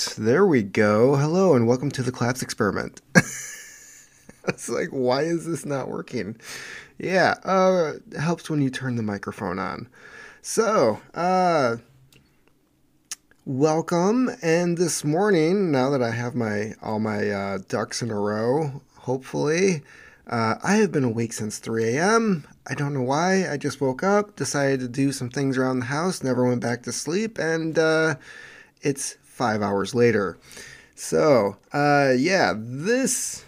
out. 0.00 0.14
There 0.16 0.46
we 0.46 0.62
go. 0.62 1.16
Hello 1.16 1.54
and 1.54 1.66
welcome 1.66 1.90
to 1.92 2.02
the 2.02 2.12
Claps 2.12 2.42
Experiment. 2.42 3.00
it's 3.14 4.68
like, 4.68 4.88
why 4.90 5.22
is 5.22 5.46
this 5.46 5.66
not 5.66 5.88
working? 5.88 6.36
Yeah, 6.98 7.34
uh, 7.44 7.94
it 8.10 8.18
helps 8.18 8.48
when 8.48 8.62
you 8.62 8.70
turn 8.70 8.96
the 8.96 9.02
microphone 9.02 9.58
on. 9.58 9.88
So, 10.42 11.00
uh, 11.14 11.76
welcome. 13.44 14.30
And 14.42 14.78
this 14.78 15.04
morning, 15.04 15.70
now 15.70 15.90
that 15.90 16.02
I 16.02 16.10
have 16.10 16.34
my 16.34 16.74
all 16.82 16.98
my 16.98 17.30
uh, 17.30 17.58
ducks 17.68 18.00
in 18.02 18.10
a 18.10 18.18
row, 18.18 18.82
hopefully, 18.96 19.82
uh, 20.26 20.56
I 20.62 20.76
have 20.76 20.92
been 20.92 21.04
awake 21.04 21.32
since 21.32 21.58
3 21.58 21.96
a.m. 21.96 22.46
I 22.66 22.74
don't 22.74 22.94
know 22.94 23.02
why. 23.02 23.50
I 23.50 23.56
just 23.56 23.80
woke 23.80 24.02
up, 24.02 24.36
decided 24.36 24.80
to 24.80 24.88
do 24.88 25.12
some 25.12 25.28
things 25.28 25.58
around 25.58 25.80
the 25.80 25.86
house, 25.86 26.22
never 26.22 26.46
went 26.46 26.60
back 26.60 26.84
to 26.84 26.92
sleep, 26.92 27.38
and 27.38 27.78
uh, 27.78 28.14
it's 28.82 29.16
five 29.40 29.62
hours 29.62 29.94
later. 29.94 30.36
So, 30.94 31.56
uh, 31.72 32.12
yeah, 32.14 32.52
this 32.54 33.42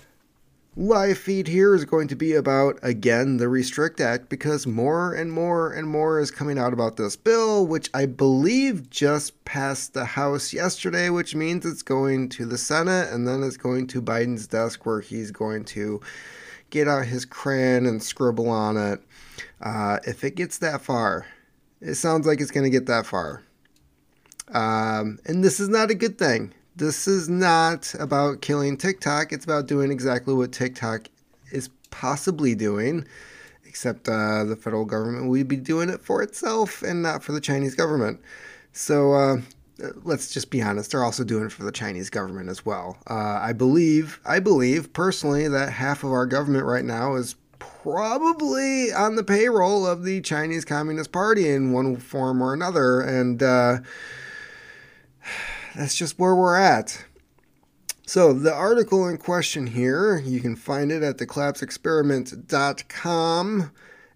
live 0.74 1.18
feed 1.18 1.46
here 1.46 1.74
is 1.74 1.84
going 1.84 2.08
to 2.08 2.16
be 2.16 2.32
about, 2.32 2.78
again, 2.82 3.36
the 3.36 3.46
Restrict 3.46 4.00
Act 4.00 4.30
because 4.30 4.66
more 4.66 5.12
and 5.12 5.30
more 5.30 5.70
and 5.70 5.86
more 5.86 6.18
is 6.18 6.30
coming 6.30 6.58
out 6.58 6.72
about 6.72 6.96
this 6.96 7.14
bill, 7.14 7.66
which 7.66 7.90
I 7.92 8.06
believe 8.06 8.88
just 8.88 9.44
passed 9.44 9.92
the 9.92 10.06
House 10.06 10.54
yesterday, 10.54 11.10
which 11.10 11.34
means 11.34 11.66
it's 11.66 11.82
going 11.82 12.30
to 12.30 12.46
the 12.46 12.56
Senate 12.56 13.12
and 13.12 13.28
then 13.28 13.42
it's 13.42 13.58
going 13.58 13.86
to 13.88 14.00
Biden's 14.00 14.46
desk 14.46 14.86
where 14.86 15.02
he's 15.02 15.30
going 15.30 15.66
to 15.66 16.00
get 16.70 16.88
out 16.88 17.04
his 17.04 17.26
crayon 17.26 17.84
and 17.84 18.02
scribble 18.02 18.48
on 18.48 18.78
it. 18.78 19.02
Uh, 19.60 19.98
if 20.06 20.24
it 20.24 20.36
gets 20.36 20.56
that 20.56 20.80
far, 20.80 21.26
it 21.82 21.96
sounds 21.96 22.26
like 22.26 22.40
it's 22.40 22.50
going 22.50 22.64
to 22.64 22.70
get 22.70 22.86
that 22.86 23.04
far. 23.04 23.42
Um, 24.48 25.18
and 25.24 25.42
this 25.42 25.60
is 25.60 25.68
not 25.68 25.90
a 25.90 25.94
good 25.94 26.18
thing. 26.18 26.52
This 26.76 27.06
is 27.06 27.28
not 27.28 27.94
about 27.98 28.40
killing 28.40 28.76
TikTok. 28.76 29.32
It's 29.32 29.44
about 29.44 29.66
doing 29.66 29.90
exactly 29.90 30.34
what 30.34 30.52
TikTok 30.52 31.08
is 31.50 31.68
possibly 31.90 32.54
doing, 32.54 33.06
except 33.66 34.08
uh, 34.08 34.44
the 34.44 34.56
federal 34.56 34.84
government 34.84 35.28
would 35.28 35.48
be 35.48 35.56
doing 35.56 35.90
it 35.90 36.00
for 36.00 36.22
itself 36.22 36.82
and 36.82 37.02
not 37.02 37.22
for 37.22 37.32
the 37.32 37.40
Chinese 37.40 37.74
government. 37.74 38.20
So 38.72 39.12
uh, 39.12 39.36
let's 40.02 40.32
just 40.32 40.50
be 40.50 40.62
honest. 40.62 40.92
They're 40.92 41.04
also 41.04 41.24
doing 41.24 41.46
it 41.46 41.52
for 41.52 41.64
the 41.64 41.72
Chinese 41.72 42.10
government 42.10 42.48
as 42.48 42.64
well. 42.64 42.96
Uh, 43.08 43.38
I 43.40 43.52
believe, 43.52 44.20
I 44.24 44.40
believe 44.40 44.92
personally 44.92 45.48
that 45.48 45.70
half 45.70 46.04
of 46.04 46.10
our 46.10 46.26
government 46.26 46.64
right 46.64 46.84
now 46.84 47.16
is 47.16 47.36
probably 47.58 48.92
on 48.92 49.16
the 49.16 49.24
payroll 49.24 49.86
of 49.86 50.04
the 50.04 50.20
Chinese 50.20 50.64
Communist 50.64 51.12
Party 51.12 51.48
in 51.48 51.72
one 51.72 51.96
form 51.96 52.42
or 52.42 52.54
another, 52.54 53.00
and 53.00 53.42
uh, 53.42 53.78
that's 55.74 55.94
just 55.94 56.18
where 56.18 56.34
we're 56.34 56.56
at. 56.56 57.04
So, 58.04 58.32
the 58.32 58.52
article 58.52 59.06
in 59.08 59.16
question 59.16 59.68
here, 59.68 60.18
you 60.18 60.40
can 60.40 60.56
find 60.56 60.90
it 60.92 61.02
at 61.02 61.16
theclapsexperiment.com. 61.18 63.72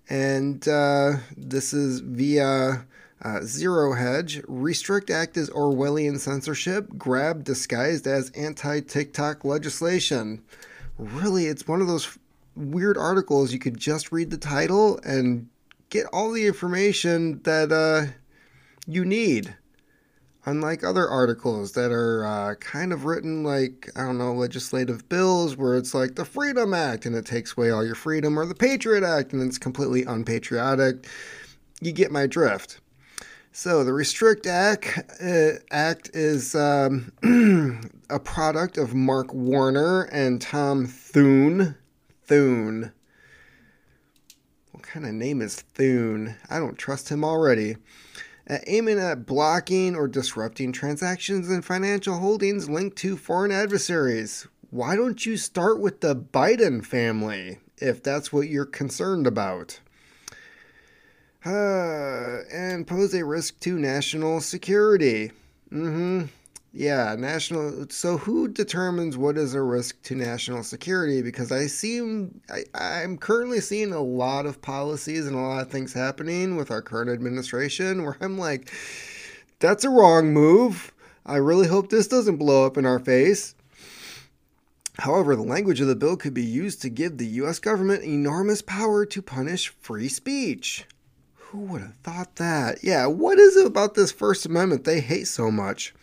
And 0.09 0.69
uh, 0.69 1.13
this 1.37 1.73
is 1.73 2.01
via 2.01 2.85
uh, 3.23 3.41
Zero 3.43 3.95
Hedge. 3.95 4.43
Restrict 4.47 5.11
Act 5.11 5.37
is 5.37 5.51
Orwellian 5.51 6.19
censorship, 6.19 6.89
grab 6.99 7.45
disguised 7.45 8.07
as 8.07 8.31
anti 8.31 8.81
TikTok 8.81 9.45
legislation. 9.45 10.43
Really, 10.99 11.47
it's 11.47 11.67
one 11.67 11.81
of 11.81 11.87
those 11.87 12.19
weird 12.55 12.97
articles. 12.97 13.53
You 13.53 13.59
could 13.59 13.79
just 13.79 14.13
read 14.13 14.31
the 14.31 14.39
title 14.39 15.01
and 15.05 15.49
get 15.91 16.07
all 16.13 16.33
the 16.33 16.47
information 16.47 17.43
that 17.43 17.73
uh, 17.73 18.13
you 18.87 19.05
need 19.05 19.55
unlike 20.47 20.83
other 20.85 21.09
articles 21.09 21.73
that 21.73 21.93
are 21.93 22.25
uh, 22.25 22.55
kind 22.57 22.93
of 22.93 23.05
written 23.05 23.43
like 23.43 23.91
i 23.97 24.03
don't 24.03 24.19
know 24.19 24.33
legislative 24.33 25.09
bills 25.09 25.57
where 25.57 25.77
it's 25.77 25.93
like 25.93 26.15
the 26.15 26.25
freedom 26.25 26.73
act 26.73 27.05
and 27.05 27.15
it 27.15 27.27
takes 27.27 27.57
away 27.57 27.71
all 27.71 27.85
your 27.85 27.95
freedom 27.95 28.39
or 28.39 28.47
the 28.47 28.55
patriot 28.55 29.05
act 29.05 29.33
and 29.33 29.43
it's 29.43 29.59
completely 29.59 30.05
unpatriotic. 30.05 31.07
You 31.81 31.93
get 31.93 32.11
my 32.11 32.27
drift. 32.27 32.81
So 33.53 33.85
the 33.85 33.93
restrict 33.93 34.47
act 34.47 34.99
uh, 35.23 35.59
act 35.71 36.11
is 36.15 36.55
um, 36.55 37.13
a 38.11 38.21
product 38.21 38.77
of 38.77 38.95
mark 38.95 39.33
warner 39.33 40.03
and 40.13 40.41
tom 40.41 40.87
thune. 40.87 41.75
Thune. 42.25 42.93
What 44.73 44.83
kind 44.83 45.07
of 45.07 45.13
name 45.15 45.41
is 45.41 45.57
thune? 45.57 46.37
I 46.51 46.59
don't 46.59 46.79
trust 46.79 47.09
him 47.09 47.25
already 47.25 47.77
uh, 48.49 48.59
aiming 48.67 48.99
at 48.99 49.27
blocking 49.27 49.97
or 49.97 50.09
disrupting 50.09 50.73
transactions 50.73 51.51
and 51.51 51.65
financial 51.65 52.19
holdings 52.19 52.69
linked 52.69 52.97
to 52.99 53.17
foreign 53.17 53.53
adversaries. 53.53 54.47
Why 54.71 54.97
don't 54.97 55.25
you 55.25 55.37
start 55.37 55.81
with 55.81 56.01
the 56.01 56.15
Biden 56.15 56.85
family 56.85 57.59
if 57.79 58.03
that's 58.03 58.33
what 58.33 58.49
you're 58.49 58.65
concerned 58.65 59.27
about? 59.27 59.81
Uh, 61.45 62.43
and 62.53 62.87
pose 62.87 63.15
a 63.15 63.25
risk 63.25 63.61
to 63.61 63.79
national 63.79 64.41
security. 64.41 65.33
Mm 65.73 65.93
hmm. 65.93 66.25
Yeah, 66.73 67.15
national. 67.19 67.87
So, 67.89 68.19
who 68.19 68.49
determines 68.49 69.17
what 69.17 69.39
is 69.39 69.55
a 69.55 69.63
risk 69.63 70.03
to 70.03 70.15
national 70.15 70.63
security? 70.63 71.23
Because 71.23 71.51
I 71.51 71.67
seem, 71.69 72.41
I, 72.51 72.65
I'm 72.75 73.17
currently 73.17 73.61
seeing 73.61 73.93
a 73.93 74.03
lot 74.03 74.45
of 74.45 74.61
policies 74.61 75.27
and 75.27 75.35
a 75.35 75.41
lot 75.41 75.63
of 75.63 75.71
things 75.71 75.95
happening 75.95 76.57
with 76.57 76.71
our 76.71 76.83
current 76.83 77.11
administration 77.11 78.03
where 78.05 78.19
I'm 78.21 78.39
like, 78.39 78.71
that's 79.59 79.85
a 79.85 79.91
wrong 79.91 80.33
move. 80.35 80.93
I 81.25 81.37
really 81.37 81.67
hope 81.67 81.89
this 81.89 82.09
doesn't 82.09 82.37
blow 82.37 82.67
up 82.67 82.77
in 82.77 82.85
our 82.85 82.99
face. 82.99 83.55
However, 84.99 85.37
the 85.37 85.43
language 85.43 85.81
of 85.81 85.89
the 85.89 85.97
bill 85.97 86.17
could 86.17 86.35
be 86.35 86.45
used 86.45 86.81
to 86.83 86.89
give 86.89 87.19
the 87.19 87.27
U.S. 87.27 87.59
government 87.59 88.05
enormous 88.05 88.63
power 88.63 89.05
to 89.07 89.23
punish 89.23 89.69
free 89.81 90.09
speech. 90.09 90.87
Who 91.35 91.59
would 91.59 91.83
have 91.83 91.97
thought 91.97 92.37
that? 92.37 92.83
Yeah, 92.83 93.07
what 93.07 93.39
is 93.39 93.57
it 93.57 93.67
about 93.67 93.95
this 93.95 94.11
First 94.11 94.47
Amendment 94.47 94.85
they 94.85 95.01
hate 95.01 95.27
so 95.27 95.51
much? 95.51 95.95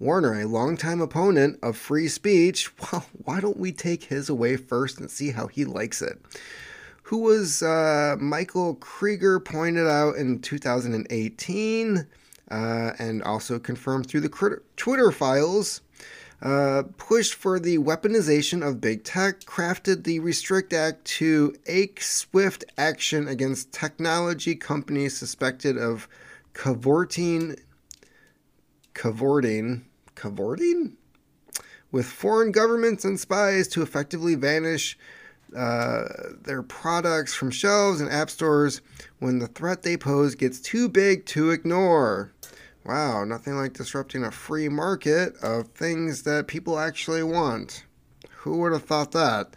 Warner, 0.00 0.40
a 0.40 0.46
longtime 0.46 1.00
opponent 1.00 1.58
of 1.60 1.76
free 1.76 2.06
speech, 2.06 2.70
well, 2.92 3.06
why 3.24 3.40
don't 3.40 3.56
we 3.56 3.72
take 3.72 4.04
his 4.04 4.28
away 4.28 4.56
first 4.56 5.00
and 5.00 5.10
see 5.10 5.32
how 5.32 5.48
he 5.48 5.64
likes 5.64 6.00
it? 6.00 6.20
Who 7.02 7.18
was 7.18 7.62
uh, 7.62 8.16
Michael 8.20 8.76
Krieger 8.76 9.40
pointed 9.40 9.88
out 9.88 10.14
in 10.16 10.40
2018 10.40 12.06
uh, 12.50 12.92
and 12.98 13.22
also 13.22 13.58
confirmed 13.58 14.06
through 14.06 14.20
the 14.20 14.60
Twitter 14.76 15.10
files. 15.10 15.80
Uh, 16.40 16.84
pushed 16.98 17.34
for 17.34 17.58
the 17.58 17.78
weaponization 17.78 18.64
of 18.64 18.80
big 18.80 19.02
tech, 19.02 19.40
crafted 19.40 20.04
the 20.04 20.20
Restrict 20.20 20.72
Act 20.72 21.04
to 21.04 21.52
ache 21.66 22.00
swift 22.00 22.64
action 22.76 23.26
against 23.26 23.72
technology 23.72 24.54
companies 24.54 25.18
suspected 25.18 25.76
of 25.76 26.06
cavorting, 26.54 27.56
cavorting 28.94 29.87
cavorting 30.18 30.96
with 31.90 32.06
foreign 32.06 32.52
governments 32.52 33.04
and 33.04 33.18
spies 33.18 33.68
to 33.68 33.82
effectively 33.82 34.34
vanish 34.34 34.98
uh, 35.56 36.04
their 36.42 36.62
products 36.62 37.34
from 37.34 37.50
shelves 37.50 38.00
and 38.00 38.10
app 38.10 38.28
stores 38.28 38.82
when 39.18 39.38
the 39.38 39.46
threat 39.46 39.82
they 39.82 39.96
pose 39.96 40.34
gets 40.34 40.60
too 40.60 40.88
big 40.88 41.24
to 41.24 41.50
ignore. 41.50 42.32
Wow, 42.84 43.24
nothing 43.24 43.56
like 43.56 43.72
disrupting 43.72 44.24
a 44.24 44.30
free 44.30 44.68
market 44.68 45.36
of 45.42 45.68
things 45.68 46.22
that 46.24 46.48
people 46.48 46.78
actually 46.78 47.22
want. 47.22 47.84
Who 48.38 48.58
would 48.58 48.72
have 48.72 48.84
thought 48.84 49.12
that? 49.12 49.54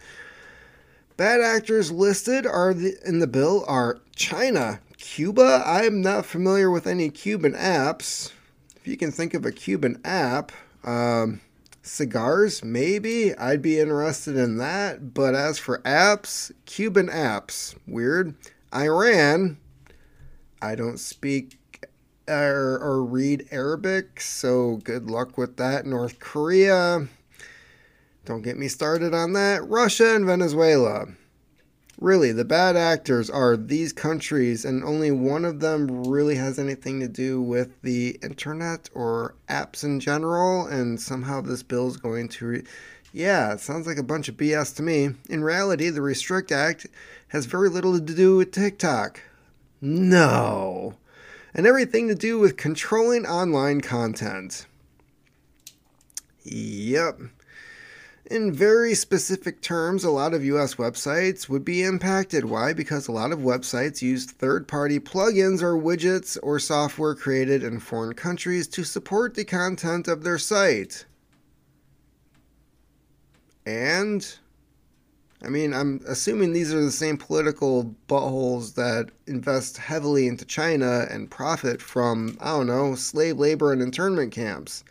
Bad 1.16 1.40
actors 1.40 1.92
listed 1.92 2.46
are 2.46 2.72
the, 2.72 2.96
in 3.04 3.18
the 3.18 3.26
bill 3.26 3.64
are 3.68 4.00
China, 4.16 4.80
Cuba. 4.96 5.62
I'm 5.64 6.00
not 6.00 6.26
familiar 6.26 6.70
with 6.70 6.86
any 6.86 7.10
Cuban 7.10 7.52
apps. 7.52 8.32
If 8.82 8.88
you 8.88 8.96
can 8.96 9.12
think 9.12 9.32
of 9.32 9.46
a 9.46 9.52
Cuban 9.52 10.00
app, 10.04 10.50
um, 10.82 11.40
cigars, 11.82 12.64
maybe 12.64 13.32
I'd 13.36 13.62
be 13.62 13.78
interested 13.78 14.36
in 14.36 14.58
that. 14.58 15.14
But 15.14 15.36
as 15.36 15.56
for 15.60 15.78
apps, 15.82 16.50
Cuban 16.66 17.06
apps, 17.06 17.78
weird. 17.86 18.34
Iran, 18.74 19.58
I 20.60 20.74
don't 20.74 20.98
speak 20.98 21.86
or, 22.26 22.80
or 22.82 23.04
read 23.04 23.46
Arabic, 23.52 24.20
so 24.20 24.80
good 24.82 25.08
luck 25.08 25.38
with 25.38 25.58
that. 25.58 25.86
North 25.86 26.18
Korea, 26.18 27.06
don't 28.24 28.42
get 28.42 28.58
me 28.58 28.66
started 28.66 29.14
on 29.14 29.32
that. 29.34 29.64
Russia 29.68 30.16
and 30.16 30.26
Venezuela. 30.26 31.06
Really, 32.00 32.32
the 32.32 32.44
bad 32.44 32.76
actors 32.76 33.30
are 33.30 33.56
these 33.56 33.92
countries, 33.92 34.64
and 34.64 34.82
only 34.82 35.10
one 35.10 35.44
of 35.44 35.60
them 35.60 36.04
really 36.04 36.34
has 36.34 36.58
anything 36.58 37.00
to 37.00 37.08
do 37.08 37.40
with 37.40 37.80
the 37.82 38.18
internet 38.22 38.88
or 38.94 39.34
apps 39.48 39.84
in 39.84 40.00
general. 40.00 40.66
And 40.66 41.00
somehow 41.00 41.42
this 41.42 41.62
bill 41.62 41.88
is 41.88 41.96
going 41.96 42.28
to. 42.30 42.46
Re- 42.46 42.64
yeah, 43.12 43.52
it 43.52 43.60
sounds 43.60 43.86
like 43.86 43.98
a 43.98 44.02
bunch 44.02 44.28
of 44.28 44.36
BS 44.36 44.74
to 44.76 44.82
me. 44.82 45.10
In 45.28 45.44
reality, 45.44 45.90
the 45.90 46.00
Restrict 46.00 46.50
Act 46.50 46.86
has 47.28 47.44
very 47.44 47.68
little 47.68 47.92
to 47.94 48.00
do 48.00 48.38
with 48.38 48.52
TikTok. 48.52 49.20
No. 49.80 50.94
And 51.54 51.66
everything 51.66 52.08
to 52.08 52.14
do 52.14 52.38
with 52.38 52.56
controlling 52.56 53.26
online 53.26 53.82
content. 53.82 54.66
Yep. 56.44 57.20
In 58.32 58.50
very 58.50 58.94
specific 58.94 59.60
terms, 59.60 60.04
a 60.04 60.10
lot 60.10 60.32
of 60.32 60.42
US 60.42 60.76
websites 60.76 61.50
would 61.50 61.66
be 61.66 61.82
impacted. 61.82 62.46
Why? 62.46 62.72
Because 62.72 63.06
a 63.06 63.12
lot 63.12 63.30
of 63.30 63.40
websites 63.40 64.00
use 64.00 64.24
third 64.24 64.66
party 64.66 64.98
plugins 64.98 65.60
or 65.60 65.76
widgets 65.76 66.38
or 66.42 66.58
software 66.58 67.14
created 67.14 67.62
in 67.62 67.78
foreign 67.78 68.14
countries 68.14 68.66
to 68.68 68.84
support 68.84 69.34
the 69.34 69.44
content 69.44 70.08
of 70.08 70.22
their 70.24 70.38
site. 70.38 71.04
And, 73.66 74.26
I 75.44 75.50
mean, 75.50 75.74
I'm 75.74 76.00
assuming 76.08 76.54
these 76.54 76.72
are 76.72 76.82
the 76.82 76.90
same 76.90 77.18
political 77.18 77.94
buttholes 78.08 78.76
that 78.76 79.10
invest 79.26 79.76
heavily 79.76 80.26
into 80.26 80.46
China 80.46 81.06
and 81.10 81.30
profit 81.30 81.82
from, 81.82 82.38
I 82.40 82.52
don't 82.52 82.66
know, 82.66 82.94
slave 82.94 83.38
labor 83.38 83.74
and 83.74 83.82
internment 83.82 84.32
camps. 84.32 84.84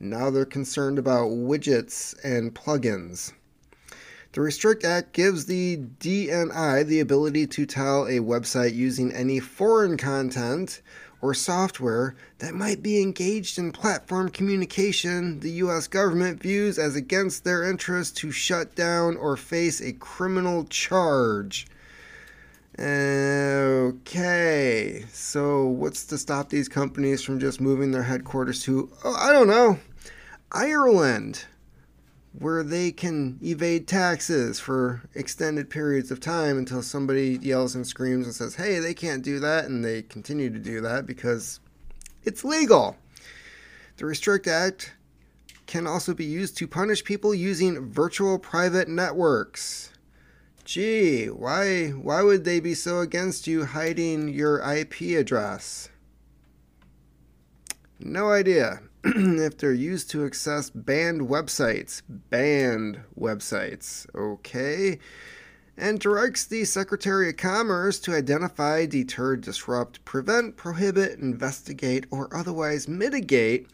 Now 0.00 0.30
they're 0.30 0.44
concerned 0.44 0.96
about 0.96 1.30
widgets 1.30 2.14
and 2.22 2.54
plugins. 2.54 3.32
The 4.30 4.40
Restrict 4.40 4.84
Act 4.84 5.12
gives 5.12 5.46
the 5.46 5.76
DNI 5.98 6.86
the 6.86 7.00
ability 7.00 7.48
to 7.48 7.66
tell 7.66 8.04
a 8.04 8.20
website 8.20 8.76
using 8.76 9.12
any 9.12 9.40
foreign 9.40 9.96
content 9.96 10.82
or 11.20 11.34
software 11.34 12.14
that 12.38 12.54
might 12.54 12.80
be 12.80 13.02
engaged 13.02 13.58
in 13.58 13.72
platform 13.72 14.28
communication 14.28 15.40
the 15.40 15.50
US 15.64 15.88
government 15.88 16.40
views 16.40 16.78
as 16.78 16.94
against 16.94 17.42
their 17.42 17.68
interest 17.68 18.16
to 18.18 18.30
shut 18.30 18.76
down 18.76 19.16
or 19.16 19.36
face 19.36 19.80
a 19.80 19.94
criminal 19.94 20.64
charge. 20.66 21.66
Okay, 22.80 23.94
so 25.12 25.66
what's 25.66 26.04
to 26.06 26.16
stop 26.16 26.48
these 26.48 26.68
companies 26.68 27.22
from 27.22 27.40
just 27.40 27.60
moving 27.60 27.90
their 27.90 28.04
headquarters 28.04 28.62
to, 28.64 28.88
oh, 29.02 29.16
I 29.18 29.32
don't 29.32 29.48
know, 29.48 29.80
Ireland, 30.52 31.44
where 32.38 32.62
they 32.62 32.92
can 32.92 33.40
evade 33.42 33.88
taxes 33.88 34.60
for 34.60 35.02
extended 35.16 35.70
periods 35.70 36.12
of 36.12 36.20
time 36.20 36.56
until 36.56 36.80
somebody 36.82 37.40
yells 37.42 37.74
and 37.74 37.84
screams 37.84 38.26
and 38.26 38.34
says, 38.34 38.54
hey, 38.54 38.78
they 38.78 38.94
can't 38.94 39.24
do 39.24 39.40
that, 39.40 39.64
and 39.64 39.84
they 39.84 40.02
continue 40.02 40.48
to 40.48 40.60
do 40.60 40.80
that 40.82 41.04
because 41.04 41.58
it's 42.22 42.44
legal. 42.44 42.96
The 43.96 44.06
Restrict 44.06 44.46
Act 44.46 44.94
can 45.66 45.88
also 45.88 46.14
be 46.14 46.26
used 46.26 46.56
to 46.58 46.68
punish 46.68 47.02
people 47.02 47.34
using 47.34 47.90
virtual 47.90 48.38
private 48.38 48.86
networks. 48.86 49.92
Gee, 50.68 51.30
why 51.30 51.88
why 51.92 52.20
would 52.20 52.44
they 52.44 52.60
be 52.60 52.74
so 52.74 53.00
against 53.00 53.46
you 53.46 53.64
hiding 53.64 54.28
your 54.28 54.58
IP 54.58 55.16
address? 55.18 55.88
No 57.98 58.30
idea. 58.30 58.82
if 59.02 59.56
they're 59.56 59.72
used 59.72 60.10
to 60.10 60.26
access 60.26 60.68
banned 60.68 61.22
websites, 61.22 62.02
banned 62.06 63.00
websites, 63.18 64.06
okay? 64.14 64.98
And 65.78 65.98
directs 65.98 66.44
the 66.44 66.66
Secretary 66.66 67.30
of 67.30 67.38
Commerce 67.38 67.98
to 68.00 68.14
identify, 68.14 68.84
deter, 68.84 69.36
disrupt, 69.36 70.04
prevent, 70.04 70.58
prohibit, 70.58 71.18
investigate, 71.18 72.04
or 72.10 72.28
otherwise 72.36 72.86
mitigate 72.86 73.68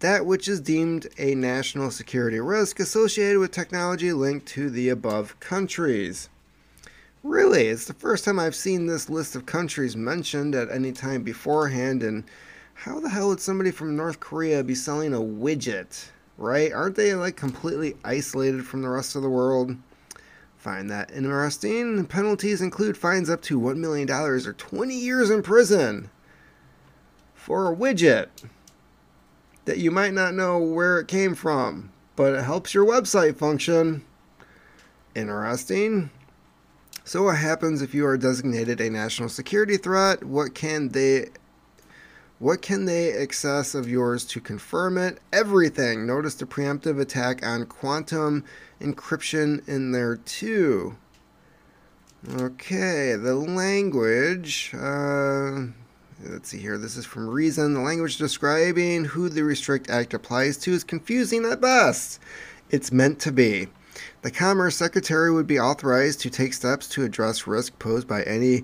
that 0.00 0.26
which 0.26 0.48
is 0.48 0.60
deemed 0.60 1.06
a 1.18 1.36
national 1.36 1.92
security 1.92 2.40
risk 2.40 2.80
associated 2.80 3.38
with 3.38 3.52
technology 3.52 4.12
linked 4.12 4.46
to 4.46 4.68
the 4.68 4.88
above 4.88 5.38
countries. 5.38 6.28
Really, 7.24 7.68
it's 7.68 7.84
the 7.84 7.94
first 7.94 8.24
time 8.24 8.40
I've 8.40 8.54
seen 8.54 8.86
this 8.86 9.08
list 9.08 9.36
of 9.36 9.46
countries 9.46 9.96
mentioned 9.96 10.56
at 10.56 10.72
any 10.72 10.90
time 10.90 11.22
beforehand, 11.22 12.02
and 12.02 12.24
how 12.74 12.98
the 12.98 13.08
hell 13.08 13.28
would 13.28 13.40
somebody 13.40 13.70
from 13.70 13.94
North 13.94 14.18
Korea 14.18 14.64
be 14.64 14.74
selling 14.74 15.14
a 15.14 15.20
widget? 15.20 16.10
Right? 16.36 16.72
Aren't 16.72 16.96
they 16.96 17.14
like 17.14 17.36
completely 17.36 17.96
isolated 18.04 18.66
from 18.66 18.82
the 18.82 18.88
rest 18.88 19.14
of 19.14 19.22
the 19.22 19.28
world? 19.28 19.76
Find 20.56 20.90
that 20.90 21.12
interesting. 21.12 22.04
Penalties 22.06 22.60
include 22.60 22.96
fines 22.96 23.30
up 23.30 23.40
to 23.42 23.60
$1 23.60 23.76
million 23.76 24.10
or 24.10 24.40
20 24.40 24.94
years 24.94 25.30
in 25.30 25.42
prison 25.42 26.10
for 27.34 27.72
a 27.72 27.76
widget 27.76 28.28
that 29.64 29.78
you 29.78 29.92
might 29.92 30.12
not 30.12 30.34
know 30.34 30.58
where 30.58 30.98
it 30.98 31.06
came 31.06 31.36
from, 31.36 31.92
but 32.16 32.34
it 32.34 32.42
helps 32.42 32.74
your 32.74 32.84
website 32.84 33.36
function. 33.36 34.04
Interesting. 35.14 36.10
So, 37.04 37.24
what 37.24 37.38
happens 37.38 37.82
if 37.82 37.94
you 37.94 38.06
are 38.06 38.16
designated 38.16 38.80
a 38.80 38.88
national 38.88 39.28
security 39.28 39.76
threat? 39.76 40.22
What 40.22 40.54
can 40.54 40.90
they 40.90 41.30
what 42.42 42.60
can 42.60 42.86
they 42.86 43.12
access 43.12 43.72
of 43.72 43.88
yours 43.88 44.24
to 44.24 44.40
confirm 44.40 44.98
it? 44.98 45.20
Everything. 45.32 46.06
Notice 46.06 46.34
the 46.34 46.44
preemptive 46.44 47.00
attack 47.00 47.46
on 47.46 47.66
quantum 47.66 48.44
encryption 48.80 49.66
in 49.68 49.92
there 49.92 50.16
too. 50.16 50.96
Okay, 52.34 53.14
the 53.14 53.36
language. 53.36 54.72
Uh, 54.74 55.66
let's 56.24 56.48
see 56.48 56.58
here. 56.58 56.78
This 56.78 56.96
is 56.96 57.06
from 57.06 57.28
Reason. 57.28 57.74
The 57.74 57.80
language 57.80 58.16
describing 58.16 59.04
who 59.04 59.28
the 59.28 59.44
Restrict 59.44 59.88
Act 59.88 60.12
applies 60.12 60.56
to 60.58 60.72
is 60.72 60.82
confusing 60.82 61.44
at 61.44 61.60
best. 61.60 62.18
It's 62.70 62.90
meant 62.90 63.20
to 63.20 63.30
be. 63.30 63.68
The 64.22 64.30
Commerce 64.30 64.76
Secretary 64.76 65.32
would 65.32 65.48
be 65.48 65.58
authorized 65.58 66.20
to 66.20 66.30
take 66.30 66.54
steps 66.54 66.88
to 66.90 67.02
address 67.02 67.48
risk 67.48 67.76
posed 67.80 68.06
by 68.06 68.22
any 68.22 68.62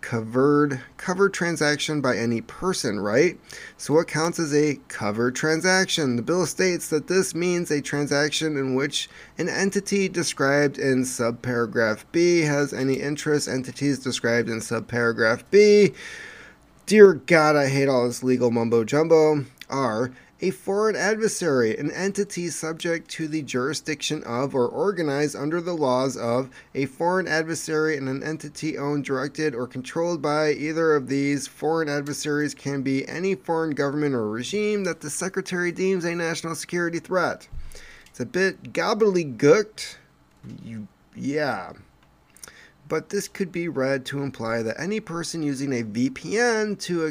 covered 0.00 0.80
covered 0.96 1.34
transaction 1.34 2.00
by 2.00 2.16
any 2.16 2.40
person, 2.42 3.00
right? 3.00 3.36
So 3.76 3.94
what 3.94 4.06
counts 4.06 4.38
as 4.38 4.54
a 4.54 4.78
covered 4.86 5.34
transaction? 5.34 6.14
The 6.14 6.22
bill 6.22 6.46
states 6.46 6.86
that 6.88 7.08
this 7.08 7.34
means 7.34 7.72
a 7.72 7.82
transaction 7.82 8.56
in 8.56 8.76
which 8.76 9.10
an 9.36 9.48
entity 9.48 10.08
described 10.08 10.78
in 10.78 11.02
subparagraph 11.02 12.04
B 12.12 12.42
has 12.42 12.72
any 12.72 12.94
interest 12.94 13.48
entities 13.48 13.98
described 13.98 14.48
in 14.48 14.60
subparagraph 14.60 15.42
B. 15.50 15.92
Dear 16.86 17.14
God, 17.14 17.56
I 17.56 17.68
hate 17.68 17.88
all 17.88 18.06
this 18.06 18.22
legal 18.22 18.52
mumbo 18.52 18.84
jumbo. 18.84 19.44
Are 19.68 20.12
a 20.42 20.50
foreign 20.50 20.96
adversary, 20.96 21.76
an 21.76 21.90
entity 21.90 22.48
subject 22.48 23.08
to 23.10 23.28
the 23.28 23.42
jurisdiction 23.42 24.22
of 24.24 24.54
or 24.54 24.66
organized 24.66 25.36
under 25.36 25.60
the 25.60 25.74
laws 25.74 26.16
of 26.16 26.50
a 26.74 26.86
foreign 26.86 27.28
adversary 27.28 27.96
and 27.96 28.08
an 28.08 28.22
entity 28.22 28.78
owned, 28.78 29.04
directed, 29.04 29.54
or 29.54 29.66
controlled 29.66 30.22
by 30.22 30.52
either 30.52 30.94
of 30.94 31.08
these 31.08 31.46
foreign 31.46 31.88
adversaries 31.88 32.54
can 32.54 32.82
be 32.82 33.06
any 33.08 33.34
foreign 33.34 33.72
government 33.72 34.14
or 34.14 34.28
regime 34.28 34.84
that 34.84 35.00
the 35.00 35.10
Secretary 35.10 35.72
deems 35.72 36.04
a 36.04 36.14
national 36.14 36.54
security 36.54 36.98
threat. 36.98 37.46
It's 38.06 38.20
a 38.20 38.26
bit 38.26 38.72
gobbledygooked. 38.72 39.96
You, 40.64 40.88
yeah 41.14 41.72
but 42.90 43.10
this 43.10 43.28
could 43.28 43.52
be 43.52 43.68
read 43.68 44.04
to 44.04 44.20
imply 44.20 44.62
that 44.62 44.78
any 44.78 44.98
person 44.98 45.44
using 45.44 45.72
a 45.72 45.84
VPN 45.84 46.76
to 46.80 47.06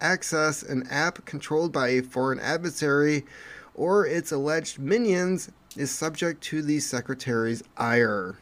access 0.00 0.62
an 0.62 0.88
app 0.90 1.22
controlled 1.26 1.70
by 1.70 1.88
a 1.88 2.02
foreign 2.02 2.40
adversary 2.40 3.26
or 3.74 4.06
its 4.06 4.32
alleged 4.32 4.78
minions 4.78 5.50
is 5.76 5.90
subject 5.90 6.42
to 6.42 6.62
the 6.62 6.80
secretary's 6.80 7.62
ire. 7.76 8.38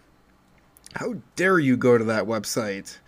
How 0.95 1.16
dare 1.35 1.59
you 1.59 1.76
go 1.76 1.99
to 1.99 2.05
that 2.05 2.26
website? 2.26 2.99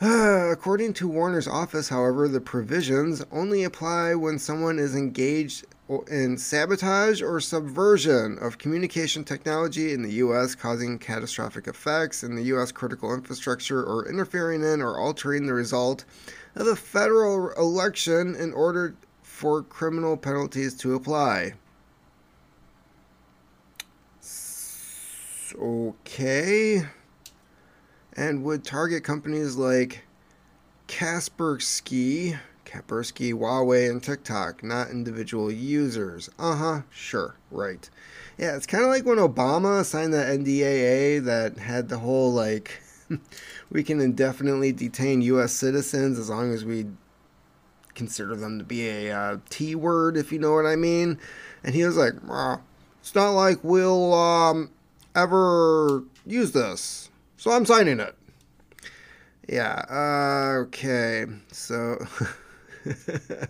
According 0.00 0.94
to 0.94 1.06
Warner's 1.06 1.46
office, 1.46 1.90
however, 1.90 2.26
the 2.26 2.40
provisions 2.40 3.22
only 3.30 3.62
apply 3.62 4.16
when 4.16 4.40
someone 4.40 4.80
is 4.80 4.96
engaged 4.96 5.64
in 6.08 6.38
sabotage 6.38 7.20
or 7.20 7.40
subversion 7.40 8.38
of 8.40 8.58
communication 8.58 9.24
technology 9.24 9.92
in 9.92 10.02
the 10.02 10.12
U.S., 10.14 10.54
causing 10.54 10.98
catastrophic 10.98 11.66
effects 11.66 12.22
in 12.22 12.34
the 12.34 12.44
U.S. 12.44 12.72
critical 12.72 13.12
infrastructure, 13.12 13.82
or 13.82 14.08
interfering 14.08 14.62
in 14.62 14.80
or 14.80 14.98
altering 14.98 15.46
the 15.46 15.54
result 15.54 16.04
of 16.54 16.66
a 16.66 16.76
federal 16.76 17.50
election 17.52 18.34
in 18.34 18.52
order 18.52 18.94
for 19.22 19.62
criminal 19.62 20.16
penalties 20.16 20.74
to 20.78 20.94
apply. 20.94 21.54
Okay. 25.58 26.82
And 28.16 28.44
would 28.44 28.64
target 28.64 29.04
companies 29.04 29.56
like 29.56 30.04
Kaspersky 30.88 32.38
Kaspersky, 32.64 33.32
Huawei, 33.32 33.90
and 33.90 34.02
TikTok, 34.02 34.62
not 34.62 34.90
individual 34.90 35.50
users. 35.50 36.30
Uh 36.38 36.56
huh, 36.56 36.82
sure, 36.90 37.36
right. 37.50 37.88
Yeah, 38.38 38.56
it's 38.56 38.66
kind 38.66 38.84
of 38.84 38.90
like 38.90 39.04
when 39.04 39.18
Obama 39.18 39.84
signed 39.84 40.14
that 40.14 40.28
NDAA 40.28 41.24
that 41.24 41.58
had 41.58 41.88
the 41.88 41.98
whole 41.98 42.32
like, 42.32 42.80
we 43.70 43.82
can 43.82 44.00
indefinitely 44.00 44.72
detain 44.72 45.22
U.S. 45.22 45.52
citizens 45.52 46.18
as 46.18 46.30
long 46.30 46.52
as 46.52 46.64
we 46.64 46.86
consider 47.94 48.34
them 48.34 48.58
to 48.58 48.64
be 48.64 48.88
a 48.88 49.12
uh, 49.12 49.36
T 49.50 49.74
word, 49.74 50.16
if 50.16 50.32
you 50.32 50.38
know 50.38 50.54
what 50.54 50.66
I 50.66 50.76
mean. 50.76 51.18
And 51.62 51.74
he 51.74 51.84
was 51.84 51.96
like, 51.96 52.14
it's 53.00 53.14
not 53.14 53.30
like 53.30 53.58
we'll 53.62 54.14
um, 54.14 54.70
ever 55.14 56.04
use 56.26 56.52
this, 56.52 57.10
so 57.36 57.50
I'm 57.50 57.66
signing 57.66 58.00
it. 58.00 58.16
Yeah, 59.48 59.84
uh, 59.90 60.60
okay, 60.62 61.26
so. 61.50 61.98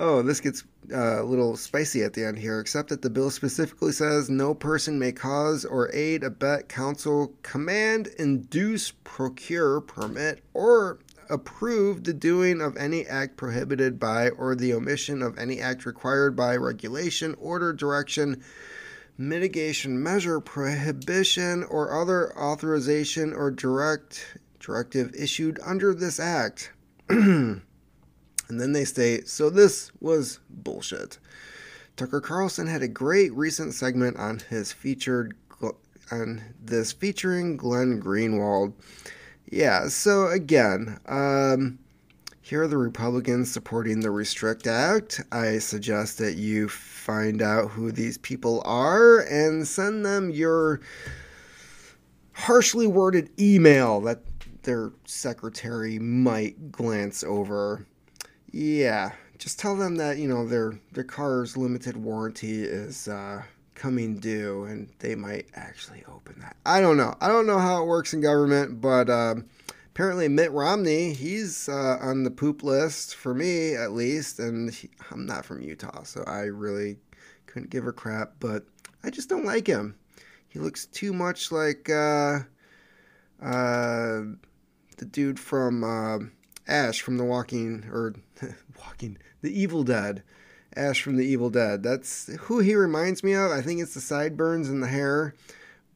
Oh, 0.00 0.22
this 0.22 0.40
gets 0.40 0.62
uh, 0.94 1.22
a 1.22 1.24
little 1.24 1.56
spicy 1.56 2.04
at 2.04 2.12
the 2.12 2.24
end 2.24 2.38
here, 2.38 2.60
except 2.60 2.90
that 2.90 3.02
the 3.02 3.10
bill 3.10 3.30
specifically 3.30 3.90
says 3.90 4.30
no 4.30 4.54
person 4.54 4.96
may 4.96 5.10
cause 5.10 5.64
or 5.64 5.92
aid, 5.92 6.22
abet, 6.22 6.68
counsel, 6.68 7.34
command, 7.42 8.06
induce, 8.16 8.92
procure, 9.02 9.80
permit, 9.80 10.40
or 10.54 11.00
approve 11.28 12.04
the 12.04 12.12
doing 12.12 12.60
of 12.60 12.76
any 12.76 13.06
act 13.06 13.36
prohibited 13.36 13.98
by 13.98 14.30
or 14.30 14.54
the 14.54 14.72
omission 14.72 15.20
of 15.20 15.36
any 15.36 15.60
act 15.60 15.84
required 15.84 16.36
by 16.36 16.54
regulation, 16.54 17.34
order, 17.40 17.72
direction, 17.72 18.40
mitigation 19.16 20.00
measure, 20.00 20.38
prohibition, 20.38 21.64
or 21.64 22.00
other 22.00 22.38
authorization 22.38 23.32
or 23.32 23.50
direct 23.50 24.38
directive 24.60 25.12
issued 25.14 25.58
under 25.64 25.92
this 25.92 26.20
act. 26.20 26.70
and 28.48 28.60
then 28.60 28.72
they 28.72 28.84
state, 28.84 29.28
so 29.28 29.50
this 29.50 29.90
was 30.00 30.40
bullshit. 30.48 31.18
Tucker 31.96 32.20
Carlson 32.20 32.66
had 32.66 32.82
a 32.82 32.88
great 32.88 33.32
recent 33.34 33.74
segment 33.74 34.16
on 34.16 34.40
his 34.48 34.72
featured 34.72 35.36
on 36.10 36.42
this 36.62 36.92
featuring 36.92 37.56
Glenn 37.56 38.00
Greenwald. 38.00 38.72
Yeah, 39.50 39.88
so 39.88 40.28
again, 40.28 40.98
um, 41.06 41.78
here 42.40 42.62
are 42.62 42.68
the 42.68 42.78
Republicans 42.78 43.50
supporting 43.52 44.00
the 44.00 44.10
Restrict 44.10 44.66
Act. 44.66 45.20
I 45.32 45.58
suggest 45.58 46.18
that 46.18 46.36
you 46.36 46.68
find 46.68 47.42
out 47.42 47.70
who 47.70 47.92
these 47.92 48.18
people 48.18 48.62
are 48.64 49.20
and 49.20 49.66
send 49.66 50.04
them 50.04 50.30
your 50.30 50.80
harshly 52.32 52.86
worded 52.86 53.30
email 53.38 54.00
that 54.02 54.22
their 54.62 54.92
secretary 55.04 55.98
might 55.98 56.70
glance 56.70 57.24
over. 57.24 57.86
Yeah, 58.50 59.12
just 59.38 59.58
tell 59.58 59.76
them 59.76 59.96
that, 59.96 60.18
you 60.18 60.28
know, 60.28 60.46
their 60.46 60.78
their 60.92 61.04
car's 61.04 61.56
limited 61.56 61.96
warranty 61.96 62.62
is 62.62 63.08
uh, 63.08 63.42
coming 63.74 64.18
due 64.18 64.64
and 64.64 64.88
they 64.98 65.14
might 65.14 65.46
actually 65.54 66.02
open 66.08 66.40
that. 66.40 66.56
I 66.66 66.80
don't 66.80 66.96
know. 66.96 67.14
I 67.20 67.28
don't 67.28 67.46
know 67.46 67.58
how 67.58 67.82
it 67.82 67.86
works 67.86 68.12
in 68.12 68.20
government, 68.20 68.80
but 68.80 69.08
um, 69.10 69.46
apparently 69.90 70.28
Mitt 70.28 70.52
Romney, 70.52 71.12
he's 71.12 71.68
uh, 71.68 71.98
on 72.00 72.24
the 72.24 72.30
poop 72.30 72.62
list 72.62 73.16
for 73.16 73.34
me 73.34 73.74
at 73.74 73.92
least, 73.92 74.38
and 74.38 74.72
he, 74.72 74.90
I'm 75.10 75.26
not 75.26 75.44
from 75.44 75.62
Utah, 75.62 76.02
so 76.02 76.24
I 76.26 76.42
really 76.42 76.98
couldn't 77.46 77.70
give 77.70 77.86
a 77.86 77.92
crap. 77.92 78.34
But 78.40 78.64
I 79.04 79.10
just 79.10 79.28
don't 79.28 79.44
like 79.44 79.66
him. 79.66 79.96
He 80.48 80.58
looks 80.58 80.86
too 80.86 81.12
much 81.12 81.52
like 81.52 81.90
uh, 81.90 82.40
uh, 83.42 84.22
the 84.96 85.04
dude 85.10 85.38
from 85.38 85.84
uh, 85.84 86.18
Ash 86.68 87.00
from 87.00 87.16
The 87.16 87.24
Walking 87.24 87.84
or 87.90 88.14
Walking 88.78 89.18
The 89.42 89.58
Evil 89.58 89.82
Dead. 89.82 90.22
Ash 90.76 91.02
from 91.02 91.16
The 91.16 91.26
Evil 91.26 91.50
Dead. 91.50 91.82
That's 91.82 92.32
who 92.40 92.60
he 92.60 92.74
reminds 92.74 93.24
me 93.24 93.32
of. 93.32 93.50
I 93.50 93.62
think 93.62 93.80
it's 93.80 93.94
the 93.94 94.00
sideburns 94.00 94.68
and 94.68 94.82
the 94.82 94.88
hair, 94.88 95.34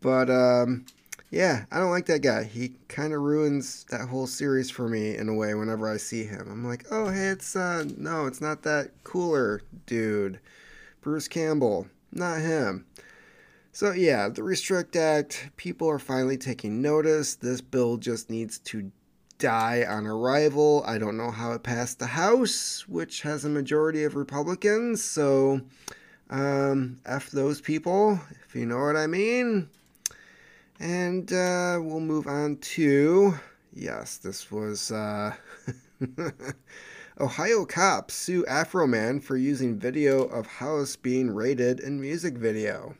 but. 0.00 0.31
Um, 0.31 0.87
yeah, 1.33 1.64
I 1.73 1.79
don't 1.79 1.91
like 1.91 2.05
that 2.07 2.21
guy. 2.21 2.45
He 2.45 2.75
kind 2.88 3.14
of 3.14 3.23
ruins 3.23 3.87
that 3.88 4.07
whole 4.07 4.26
series 4.26 4.71
for 4.71 4.87
me 4.87 5.17
in 5.17 5.31
a 5.31 5.35
way 5.35 5.55
whenever 5.55 5.91
I 5.91 5.97
see 5.97 6.25
him. 6.25 6.47
I'm 6.47 6.62
like, 6.62 6.85
oh, 6.91 7.09
hey, 7.09 7.29
it's, 7.29 7.57
uh, 7.57 7.87
no, 7.97 8.26
it's 8.26 8.43
not 8.43 8.62
that 8.64 8.91
cooler 9.02 9.62
dude. 9.87 10.41
Bruce 11.00 11.29
Campbell, 11.29 11.87
not 12.12 12.43
him. 12.43 12.85
So, 13.73 13.93
yeah, 13.93 14.29
the 14.29 14.43
Restrict 14.43 14.95
Act, 14.95 15.49
people 15.57 15.88
are 15.88 15.99
finally 15.99 16.37
taking 16.37 16.83
notice. 16.83 17.35
This 17.35 17.62
bill 17.62 17.97
just 17.97 18.29
needs 18.29 18.59
to 18.59 18.93
die 19.42 19.84
on 19.88 20.06
arrival. 20.06 20.84
I 20.87 20.99
don't 20.99 21.16
know 21.16 21.32
how 21.32 21.52
it 21.52 21.64
passed 21.64 21.99
the 21.99 22.06
House, 22.06 22.87
which 22.87 23.22
has 23.22 23.44
a 23.44 23.49
majority 23.49 24.04
of 24.04 24.14
Republicans. 24.14 25.02
So, 25.02 25.61
um, 26.30 26.99
F 27.04 27.30
those 27.30 27.61
people, 27.61 28.20
if 28.46 28.54
you 28.54 28.66
know 28.66 28.78
what 28.78 28.96
I 28.96 29.08
mean. 29.08 29.68
And 30.78 31.32
uh, 31.32 31.80
we'll 31.82 32.00
move 32.00 32.28
on 32.28 32.56
to 32.58 33.34
yes, 33.75 34.16
this 34.18 34.50
was 34.50 34.92
uh, 34.92 35.34
Ohio 37.20 37.64
cops 37.64 38.14
sue 38.14 38.44
Afroman 38.44 39.20
for 39.22 39.37
using 39.37 39.76
video 39.76 40.22
of 40.25 40.46
house 40.46 40.94
being 40.94 41.34
raided 41.34 41.80
in 41.80 42.00
music 42.00 42.38
video. 42.38 42.94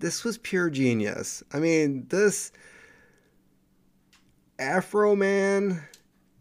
This 0.00 0.24
was 0.24 0.38
pure 0.38 0.70
genius. 0.70 1.44
I 1.52 1.60
mean, 1.60 2.06
this 2.08 2.50
Afroman 4.62 5.82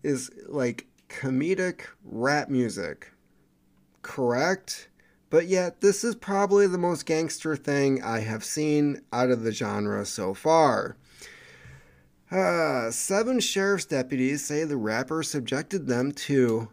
is 0.04 0.30
like 0.48 0.86
comedic 1.10 1.82
rap 2.04 2.50
music, 2.50 3.12
correct? 4.04 4.90
But 5.32 5.48
yet, 5.48 5.82
this 5.82 6.04
is 6.04 6.16
probably 6.16 6.68
the 6.68 6.78
most 6.78 7.06
gangster 7.06 7.56
thing 7.56 8.04
I 8.04 8.20
have 8.20 8.44
seen 8.44 9.02
out 9.12 9.32
of 9.32 9.44
the 9.44 9.52
genre 9.52 10.06
so 10.06 10.34
far. 10.34 10.98
Uh, 12.30 12.92
seven 12.92 13.40
sheriff's 13.40 13.86
deputies 13.86 14.44
say 14.46 14.66
the 14.66 14.78
rapper 14.78 15.24
subjected 15.24 15.88
them 15.88 16.12
to, 16.12 16.70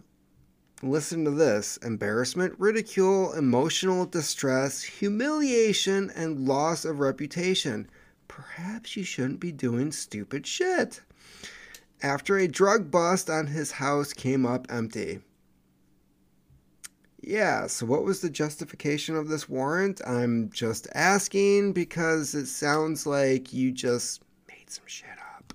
listen 0.82 1.24
to 1.24 1.30
this, 1.30 1.78
embarrassment, 1.78 2.54
ridicule, 2.58 3.32
emotional 3.32 4.04
distress, 4.06 4.82
humiliation, 4.82 6.10
and 6.14 6.46
loss 6.46 6.84
of 6.84 7.00
reputation. 7.00 7.88
Perhaps 8.28 8.96
you 8.96 9.04
shouldn't 9.04 9.40
be 9.40 9.52
doing 9.52 9.90
stupid 9.90 10.46
shit. 10.46 11.00
After 12.02 12.38
a 12.38 12.46
drug 12.46 12.90
bust 12.90 13.28
on 13.28 13.48
his 13.48 13.72
house 13.72 14.12
came 14.12 14.46
up 14.46 14.66
empty. 14.70 15.20
Yeah, 17.20 17.66
so 17.66 17.86
what 17.86 18.04
was 18.04 18.20
the 18.20 18.30
justification 18.30 19.16
of 19.16 19.28
this 19.28 19.48
warrant? 19.48 20.00
I'm 20.06 20.50
just 20.50 20.86
asking 20.94 21.72
because 21.72 22.34
it 22.34 22.46
sounds 22.46 23.04
like 23.04 23.52
you 23.52 23.72
just 23.72 24.22
made 24.48 24.70
some 24.70 24.84
shit 24.86 25.08
up. 25.36 25.52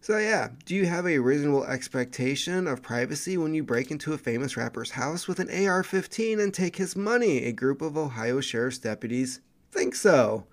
So, 0.00 0.18
yeah, 0.18 0.50
do 0.64 0.76
you 0.76 0.86
have 0.86 1.06
a 1.06 1.18
reasonable 1.18 1.64
expectation 1.64 2.68
of 2.68 2.80
privacy 2.80 3.36
when 3.36 3.52
you 3.52 3.64
break 3.64 3.90
into 3.90 4.12
a 4.12 4.18
famous 4.18 4.56
rapper's 4.56 4.92
house 4.92 5.26
with 5.26 5.40
an 5.40 5.66
AR 5.66 5.82
15 5.82 6.38
and 6.38 6.54
take 6.54 6.76
his 6.76 6.94
money? 6.94 7.44
A 7.44 7.52
group 7.52 7.82
of 7.82 7.98
Ohio 7.98 8.40
sheriff's 8.40 8.78
deputies 8.78 9.40
think 9.72 9.96
so. 9.96 10.46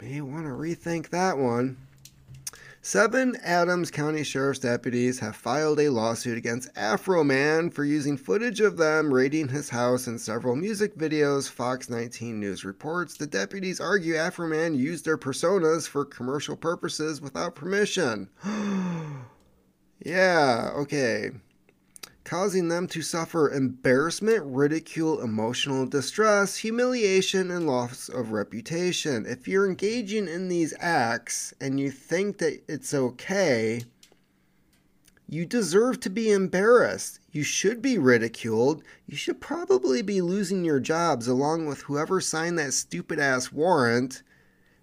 May 0.00 0.22
want 0.22 0.46
to 0.46 0.52
rethink 0.52 1.10
that 1.10 1.36
one. 1.36 1.76
Seven 2.88 3.36
Adams 3.44 3.90
County 3.90 4.24
Sheriff's 4.24 4.60
deputies 4.60 5.18
have 5.18 5.36
filed 5.36 5.78
a 5.78 5.90
lawsuit 5.90 6.38
against 6.38 6.70
Afro 6.74 7.22
Man 7.22 7.68
for 7.68 7.84
using 7.84 8.16
footage 8.16 8.60
of 8.60 8.78
them 8.78 9.12
raiding 9.12 9.48
his 9.48 9.68
house 9.68 10.06
in 10.06 10.18
several 10.18 10.56
music 10.56 10.96
videos, 10.96 11.50
Fox 11.50 11.90
19 11.90 12.40
News 12.40 12.64
reports. 12.64 13.18
The 13.18 13.26
deputies 13.26 13.78
argue 13.78 14.16
Afro 14.16 14.48
Man 14.48 14.74
used 14.74 15.04
their 15.04 15.18
personas 15.18 15.86
for 15.86 16.06
commercial 16.06 16.56
purposes 16.56 17.20
without 17.20 17.54
permission. 17.54 18.30
yeah, 20.02 20.70
okay 20.74 21.32
causing 22.28 22.68
them 22.68 22.86
to 22.86 23.00
suffer 23.00 23.50
embarrassment, 23.50 24.42
ridicule, 24.44 25.22
emotional 25.22 25.86
distress, 25.86 26.56
humiliation, 26.56 27.50
and 27.50 27.66
loss 27.66 28.10
of 28.10 28.32
reputation. 28.32 29.24
If 29.24 29.48
you're 29.48 29.66
engaging 29.66 30.28
in 30.28 30.48
these 30.48 30.74
acts 30.78 31.54
and 31.58 31.80
you 31.80 31.90
think 31.90 32.36
that 32.38 32.62
it's 32.68 32.92
okay, 32.92 33.80
you 35.26 35.46
deserve 35.46 36.00
to 36.00 36.10
be 36.10 36.30
embarrassed. 36.30 37.18
You 37.32 37.42
should 37.42 37.80
be 37.80 37.96
ridiculed. 37.96 38.82
You 39.06 39.16
should 39.16 39.40
probably 39.40 40.02
be 40.02 40.20
losing 40.20 40.66
your 40.66 40.80
jobs 40.80 41.28
along 41.28 41.64
with 41.64 41.80
whoever 41.80 42.20
signed 42.20 42.58
that 42.58 42.74
stupid 42.74 43.18
ass 43.18 43.50
warrant 43.50 44.22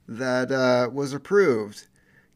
that 0.08 0.52
uh, 0.52 0.90
was 0.92 1.14
approved. 1.14 1.86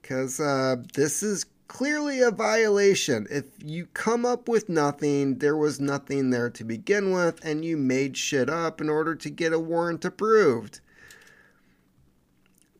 Because 0.04 0.40
uh, 0.40 0.76
this 0.94 1.24
is 1.24 1.48
clearly 1.70 2.20
a 2.20 2.32
violation. 2.32 3.26
If 3.32 3.46
you 3.64 3.86
come 3.86 4.26
up 4.26 4.50
with 4.50 4.68
nothing, 4.68 5.38
there 5.38 5.56
was 5.56 5.80
nothing 5.80 6.32
there 6.32 6.50
to 6.50 6.64
begin 6.66 7.14
with, 7.14 7.40
and 7.46 7.64
you 7.64 7.78
made 7.78 8.18
shit 8.18 8.50
up 8.50 8.82
in 8.82 8.90
order 8.90 9.16
to 9.16 9.30
get 9.30 9.54
a 9.54 9.60
warrant 9.60 10.04
approved. 10.04 10.82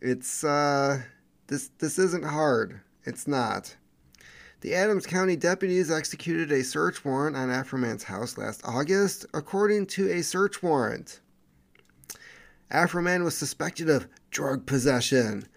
It's 0.02 0.44
uh 0.44 1.04
this 1.48 1.70
this 1.78 1.98
isn't 1.98 2.26
hard. 2.26 2.82
It's 3.06 3.28
not. 3.28 3.78
The 4.62 4.76
Adams 4.76 5.06
County 5.06 5.38
deputies 5.38 5.90
executed 5.90 6.52
a 6.52 6.64
search 6.64 7.06
warrant 7.06 7.38
on 7.38 7.48
Afroman's 7.48 8.04
house 8.04 8.38
last 8.38 8.62
August, 8.66 9.26
according 9.34 9.86
to 9.88 10.12
a 10.12 10.22
search 10.22 10.62
warrant. 10.62 11.22
Afroman 12.70 13.24
was 13.24 13.38
suspected 13.38 13.90
of 13.90 14.08
drug 14.32 14.66
possession, 14.66 15.48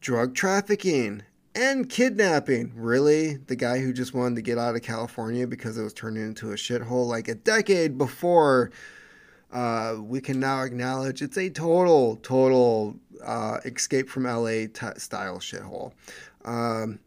drug 0.00 0.34
trafficking, 0.34 1.22
and 1.58 1.90
kidnapping. 1.90 2.72
Really? 2.76 3.34
The 3.34 3.56
guy 3.56 3.80
who 3.80 3.92
just 3.92 4.14
wanted 4.14 4.36
to 4.36 4.42
get 4.42 4.58
out 4.58 4.76
of 4.76 4.82
California 4.82 5.46
because 5.46 5.76
it 5.76 5.82
was 5.82 5.92
turning 5.92 6.22
into 6.22 6.52
a 6.52 6.54
shithole 6.54 7.06
like 7.06 7.26
a 7.26 7.34
decade 7.34 7.98
before. 7.98 8.70
Uh, 9.52 9.96
we 10.00 10.20
can 10.20 10.38
now 10.38 10.62
acknowledge 10.62 11.20
it's 11.20 11.36
a 11.36 11.50
total, 11.50 12.16
total 12.16 12.94
uh, 13.24 13.58
escape 13.64 14.08
from 14.08 14.22
LA 14.24 14.66
t- 14.72 14.98
style 14.98 15.38
shithole. 15.38 15.92
Um, 16.44 17.00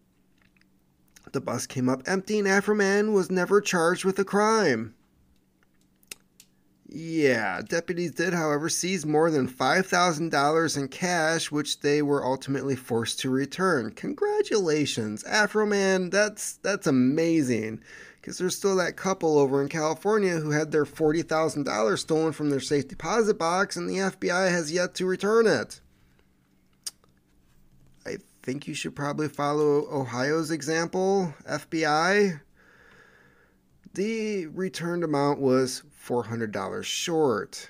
the 1.31 1.39
bus 1.39 1.65
came 1.65 1.88
up 1.88 2.01
empty, 2.05 2.38
and 2.38 2.48
Afroman 2.48 3.13
was 3.13 3.31
never 3.31 3.62
charged 3.62 4.03
with 4.03 4.20
a 4.20 4.25
crime. 4.25 4.93
Yeah, 6.93 7.62
deputies 7.62 8.12
did, 8.12 8.33
however, 8.33 8.67
seize 8.67 9.05
more 9.05 9.31
than 9.31 9.48
$5,000 9.48 10.77
in 10.77 10.88
cash, 10.89 11.50
which 11.50 11.79
they 11.79 12.01
were 12.01 12.25
ultimately 12.25 12.75
forced 12.75 13.21
to 13.21 13.29
return. 13.29 13.91
Congratulations, 13.91 15.24
Afroman. 15.24 16.12
That's 16.12 16.55
that's 16.55 16.88
amazing. 16.88 17.81
Because 18.19 18.38
there's 18.38 18.57
still 18.57 18.75
that 18.75 18.98
couple 18.98 19.39
over 19.39 19.62
in 19.62 19.69
California 19.69 20.33
who 20.33 20.51
had 20.51 20.71
their 20.71 20.86
$40,000 20.86 21.98
stolen 21.98 22.33
from 22.33 22.50
their 22.50 22.60
safe 22.60 22.89
deposit 22.89 23.39
box, 23.39 23.77
and 23.77 23.89
the 23.89 23.95
FBI 23.95 24.51
has 24.51 24.69
yet 24.69 24.93
to 24.95 25.05
return 25.05 25.48
it. 25.48 25.79
I 28.05 28.17
think 28.43 28.67
you 28.67 28.74
should 28.74 28.98
probably 28.98 29.29
follow 29.29 29.88
Ohio's 29.89 30.51
example, 30.51 31.33
FBI. 31.50 32.41
The 33.93 34.48
returned 34.48 35.03
amount 35.05 35.39
was 35.39 35.83
$400 36.05 36.84
short. 36.84 37.70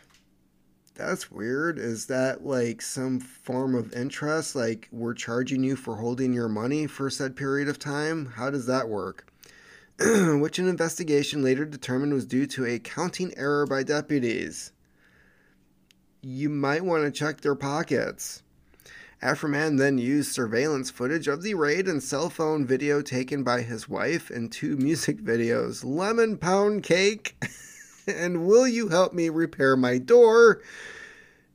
That's 0.95 1.31
weird. 1.31 1.79
Is 1.79 2.05
that 2.07 2.45
like 2.45 2.81
some 2.81 3.19
form 3.19 3.75
of 3.75 3.93
interest? 3.93 4.55
Like 4.55 4.87
we're 4.91 5.13
charging 5.13 5.63
you 5.63 5.75
for 5.75 5.95
holding 5.95 6.33
your 6.33 6.49
money 6.49 6.87
for 6.87 7.09
said 7.09 7.35
period 7.35 7.67
of 7.67 7.79
time? 7.79 8.33
How 8.35 8.49
does 8.49 8.65
that 8.67 8.89
work? 8.89 9.31
Which 9.99 10.59
an 10.59 10.67
investigation 10.67 11.43
later 11.43 11.65
determined 11.65 12.13
was 12.13 12.25
due 12.25 12.45
to 12.47 12.65
a 12.65 12.79
counting 12.79 13.33
error 13.37 13.65
by 13.65 13.83
deputies. 13.83 14.71
You 16.21 16.49
might 16.49 16.85
want 16.85 17.03
to 17.03 17.11
check 17.11 17.41
their 17.41 17.55
pockets. 17.55 18.43
Afroman 19.23 19.77
then 19.77 19.97
used 19.97 20.31
surveillance 20.31 20.89
footage 20.89 21.27
of 21.27 21.43
the 21.43 21.53
raid 21.53 21.87
and 21.87 22.01
cell 22.01 22.29
phone 22.29 22.65
video 22.65 23.01
taken 23.01 23.43
by 23.43 23.61
his 23.61 23.87
wife 23.87 24.31
in 24.31 24.49
two 24.49 24.75
music 24.77 25.17
videos 25.19 25.83
Lemon 25.83 26.37
Pound 26.37 26.81
Cake 26.81 27.35
and 28.07 28.45
Will 28.45 28.67
You 28.67 28.89
Help 28.89 29.13
Me 29.13 29.29
Repair 29.29 29.75
My 29.75 29.97
Door? 29.97 30.61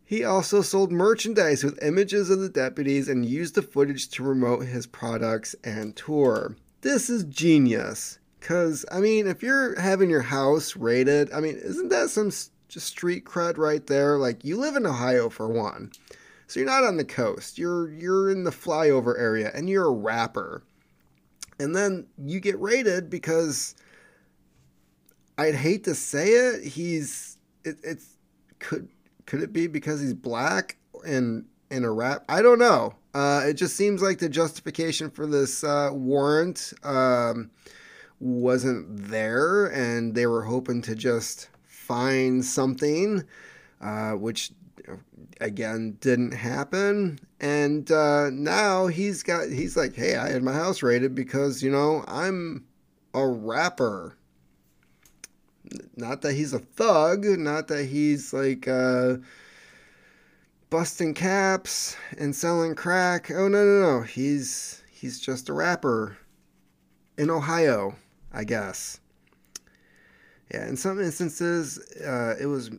He 0.04 0.24
also 0.24 0.62
sold 0.62 0.92
merchandise 0.92 1.64
with 1.64 1.82
images 1.82 2.30
of 2.30 2.38
the 2.38 2.48
deputies 2.48 3.08
and 3.08 3.26
used 3.26 3.56
the 3.56 3.62
footage 3.62 4.08
to 4.10 4.22
promote 4.22 4.64
his 4.66 4.86
products 4.86 5.56
and 5.64 5.96
tour. 5.96 6.54
This 6.82 7.10
is 7.10 7.24
genius. 7.24 8.18
Because, 8.38 8.84
I 8.92 9.00
mean, 9.00 9.26
if 9.26 9.42
you're 9.42 9.78
having 9.80 10.08
your 10.08 10.22
house 10.22 10.76
raided, 10.76 11.32
I 11.32 11.40
mean, 11.40 11.56
isn't 11.56 11.88
that 11.88 12.10
some 12.10 12.30
just 12.68 12.86
street 12.86 13.24
cred 13.24 13.58
right 13.58 13.84
there? 13.84 14.18
Like, 14.18 14.44
you 14.44 14.56
live 14.56 14.76
in 14.76 14.86
Ohio 14.86 15.28
for 15.28 15.48
one. 15.48 15.90
So 16.46 16.60
you're 16.60 16.68
not 16.68 16.84
on 16.84 16.96
the 16.96 17.04
coast. 17.04 17.58
You're 17.58 17.90
you're 17.90 18.30
in 18.30 18.44
the 18.44 18.52
flyover 18.52 19.18
area 19.18 19.50
and 19.52 19.68
you're 19.68 19.86
a 19.86 19.90
rapper. 19.90 20.62
And 21.58 21.74
then 21.74 22.06
you 22.18 22.38
get 22.38 22.60
raided 22.60 23.10
because 23.10 23.74
I'd 25.38 25.54
hate 25.54 25.84
to 25.84 25.94
say 25.94 26.28
it, 26.28 26.64
he's 26.64 27.38
it, 27.64 27.78
it's 27.82 28.16
could 28.58 28.88
could 29.26 29.42
it 29.42 29.52
be 29.52 29.66
because 29.66 30.00
he's 30.00 30.14
black 30.14 30.76
and 31.06 31.44
in 31.70 31.84
a 31.84 31.92
rap? 31.92 32.24
I 32.28 32.42
don't 32.42 32.58
know. 32.58 32.94
Uh, 33.14 33.42
it 33.46 33.54
just 33.54 33.76
seems 33.76 34.02
like 34.02 34.18
the 34.18 34.28
justification 34.28 35.10
for 35.10 35.26
this 35.26 35.64
uh, 35.64 35.90
warrant 35.92 36.72
um, 36.84 37.50
wasn't 38.20 39.08
there, 39.08 39.66
and 39.66 40.14
they 40.14 40.26
were 40.26 40.42
hoping 40.42 40.82
to 40.82 40.94
just 40.94 41.48
find 41.66 42.44
something, 42.44 43.24
uh, 43.80 44.12
which 44.12 44.52
again 45.40 45.96
didn't 46.00 46.32
happen 46.32 47.18
and 47.40 47.90
uh, 47.90 48.30
now 48.30 48.86
he's 48.86 49.22
got 49.22 49.48
he's 49.48 49.76
like 49.76 49.94
hey 49.94 50.16
i 50.16 50.28
had 50.28 50.42
my 50.42 50.52
house 50.52 50.82
raided 50.82 51.14
because 51.14 51.62
you 51.62 51.70
know 51.70 52.04
i'm 52.06 52.64
a 53.14 53.26
rapper 53.26 54.16
not 55.96 56.22
that 56.22 56.34
he's 56.34 56.52
a 56.52 56.58
thug 56.58 57.24
not 57.24 57.68
that 57.68 57.84
he's 57.84 58.32
like 58.32 58.68
uh, 58.68 59.16
busting 60.70 61.14
caps 61.14 61.96
and 62.18 62.34
selling 62.34 62.74
crack. 62.74 63.30
Oh 63.30 63.48
no 63.48 63.64
no 63.64 63.80
no. 63.80 64.02
He's 64.02 64.82
he's 64.90 65.20
just 65.20 65.48
a 65.48 65.52
rapper 65.52 66.16
in 67.18 67.30
ohio 67.30 67.94
i 68.32 68.44
guess. 68.44 69.00
Yeah 70.52 70.66
in 70.68 70.76
some 70.76 71.00
instances 71.00 71.78
uh, 72.02 72.34
it 72.40 72.46
was 72.46 72.70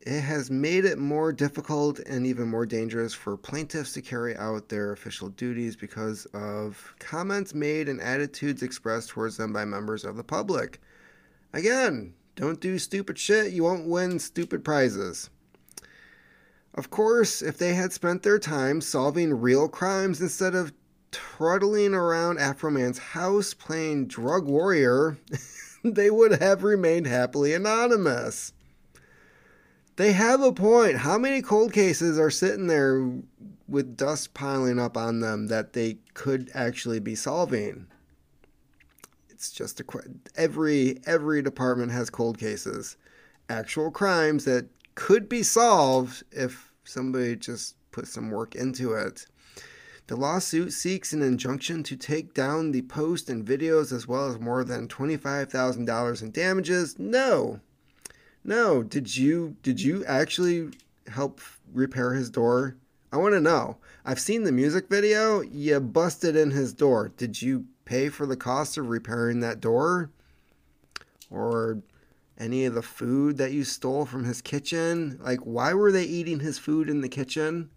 it 0.00 0.22
has 0.22 0.50
made 0.50 0.86
it 0.86 0.98
more 0.98 1.30
difficult 1.30 1.98
and 2.00 2.26
even 2.26 2.48
more 2.48 2.64
dangerous 2.64 3.12
for 3.12 3.36
plaintiffs 3.36 3.92
to 3.92 4.00
carry 4.00 4.34
out 4.36 4.68
their 4.70 4.92
official 4.92 5.28
duties 5.28 5.76
because 5.76 6.24
of 6.32 6.94
comments 6.98 7.52
made 7.52 7.86
and 7.88 8.00
attitudes 8.00 8.62
expressed 8.62 9.10
towards 9.10 9.36
them 9.36 9.52
by 9.52 9.64
members 9.64 10.04
of 10.06 10.16
the 10.16 10.24
public. 10.24 10.80
Again, 11.52 12.14
don't 12.36 12.60
do 12.60 12.78
stupid 12.78 13.18
shit, 13.18 13.52
you 13.52 13.64
won't 13.64 13.88
win 13.88 14.18
stupid 14.18 14.64
prizes. 14.64 15.30
Of 16.74 16.90
course, 16.90 17.42
if 17.42 17.58
they 17.58 17.74
had 17.74 17.92
spent 17.92 18.22
their 18.22 18.38
time 18.38 18.80
solving 18.80 19.40
real 19.40 19.68
crimes 19.68 20.20
instead 20.20 20.54
of 20.54 20.72
truddling 21.10 21.94
around 21.94 22.38
Afroman's 22.38 22.98
house 22.98 23.54
playing 23.54 24.06
drug 24.06 24.46
warrior, 24.46 25.18
they 25.84 26.10
would 26.10 26.40
have 26.40 26.62
remained 26.62 27.06
happily 27.06 27.52
anonymous 27.52 28.52
they 30.00 30.12
have 30.12 30.40
a 30.40 30.50
point. 30.50 30.96
How 30.96 31.18
many 31.18 31.42
cold 31.42 31.74
cases 31.74 32.18
are 32.18 32.30
sitting 32.30 32.68
there 32.68 33.06
with 33.68 33.98
dust 33.98 34.32
piling 34.32 34.78
up 34.78 34.96
on 34.96 35.20
them 35.20 35.48
that 35.48 35.74
they 35.74 35.98
could 36.14 36.50
actually 36.54 37.00
be 37.00 37.14
solving? 37.14 37.86
It's 39.40 39.50
just 39.50 39.80
a 39.80 39.84
every 40.36 41.00
every 41.06 41.40
department 41.40 41.92
has 41.92 42.10
cold 42.10 42.36
cases, 42.36 42.98
actual 43.48 43.90
crimes 43.90 44.44
that 44.44 44.68
could 44.94 45.30
be 45.30 45.42
solved 45.42 46.24
if 46.30 46.74
somebody 46.84 47.36
just 47.36 47.76
put 47.90 48.06
some 48.06 48.30
work 48.30 48.54
into 48.54 48.92
it. 48.92 49.24
The 50.08 50.16
lawsuit 50.16 50.74
seeks 50.74 51.14
an 51.14 51.22
injunction 51.22 51.82
to 51.84 51.96
take 51.96 52.34
down 52.34 52.72
the 52.72 52.82
post 52.82 53.30
and 53.30 53.42
videos 53.42 53.92
as 53.92 54.06
well 54.06 54.26
as 54.28 54.38
more 54.38 54.62
than 54.62 54.88
$25,000 54.88 56.22
in 56.22 56.30
damages. 56.32 56.98
No, 56.98 57.60
no, 58.44 58.82
did 58.82 59.16
you 59.16 59.56
did 59.62 59.80
you 59.80 60.04
actually 60.04 60.68
help 61.06 61.40
repair 61.72 62.12
his 62.12 62.28
door? 62.28 62.76
I 63.10 63.16
want 63.16 63.32
to 63.32 63.40
know. 63.40 63.78
I've 64.04 64.20
seen 64.20 64.44
the 64.44 64.52
music 64.52 64.90
video. 64.90 65.40
You 65.40 65.80
busted 65.80 66.36
in 66.36 66.50
his 66.50 66.74
door. 66.74 67.08
Did 67.16 67.40
you 67.40 67.64
pay 67.90 68.08
for 68.08 68.24
the 68.24 68.36
cost 68.36 68.78
of 68.78 68.88
repairing 68.88 69.40
that 69.40 69.60
door? 69.60 70.10
Or 71.28 71.82
any 72.38 72.64
of 72.64 72.74
the 72.74 72.82
food 72.82 73.36
that 73.38 73.52
you 73.52 73.64
stole 73.64 74.06
from 74.06 74.24
his 74.24 74.40
kitchen? 74.40 75.18
Like, 75.20 75.40
why 75.40 75.74
were 75.74 75.90
they 75.90 76.04
eating 76.04 76.38
his 76.38 76.56
food 76.56 76.88
in 76.88 77.00
the 77.00 77.08
kitchen? 77.08 77.68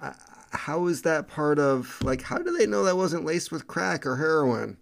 Uh, 0.00 0.12
how 0.52 0.86
is 0.86 1.02
that 1.02 1.26
part 1.26 1.58
of, 1.58 1.98
like, 2.00 2.22
how 2.22 2.38
do 2.38 2.56
they 2.56 2.66
know 2.66 2.84
that 2.84 2.96
wasn't 2.96 3.24
laced 3.24 3.50
with 3.50 3.66
crack 3.66 4.06
or 4.06 4.16
heroin? 4.16 4.76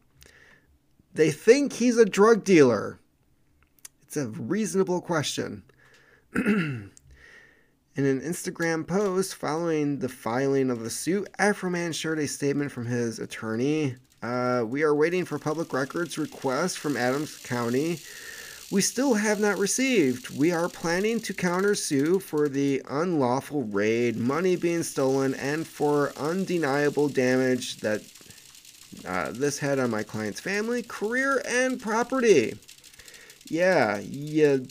They 1.15 1.31
think 1.31 1.73
he's 1.73 1.97
a 1.97 2.05
drug 2.05 2.45
dealer. 2.45 3.01
It's 4.03 4.19
a 4.19 4.29
reasonable 4.29 5.01
question. 5.01 5.63
In 6.35 6.91
an 7.97 8.21
Instagram 8.21 8.87
post 8.87 9.35
following 9.35 9.99
the 9.99 10.09
filing 10.11 10.71
of 10.71 10.81
the 10.81 10.91
suit, 10.91 11.29
Afroman 11.39 11.95
shared 11.95 12.19
a 12.19 12.29
statement 12.29 12.71
from 12.71 12.87
his 12.87 13.19
attorney. 13.19 13.97
Uh, 14.23 14.65
we 14.65 14.83
are 14.83 14.95
waiting 14.95 15.25
for 15.25 15.39
public 15.39 15.73
records 15.73 16.17
requests 16.17 16.77
from 16.77 16.97
Adams 16.97 17.39
County. 17.39 17.99
We 18.71 18.81
still 18.81 19.15
have 19.15 19.41
not 19.41 19.59
received. 19.59 20.31
We 20.31 20.53
are 20.53 20.69
planning 20.69 21.21
to 21.23 21.35
countersue 21.35 22.23
for 22.23 22.49
the 22.49 22.83
unlawful 22.89 23.65
raid, 23.65 24.17
money 24.17 24.55
being 24.55 24.85
stolen, 24.85 25.35
and 25.35 25.67
for 25.67 26.13
undeniable 26.17 27.09
damage 27.09 27.79
that 27.79 28.03
uh, 29.07 29.33
this 29.33 29.59
had 29.59 29.79
on 29.79 29.91
my 29.91 30.05
client's 30.05 30.41
family, 30.41 30.83
career, 30.83 31.43
and 31.47 31.81
property. 31.81 32.55
Yeah, 33.49 33.99
you 33.99 34.67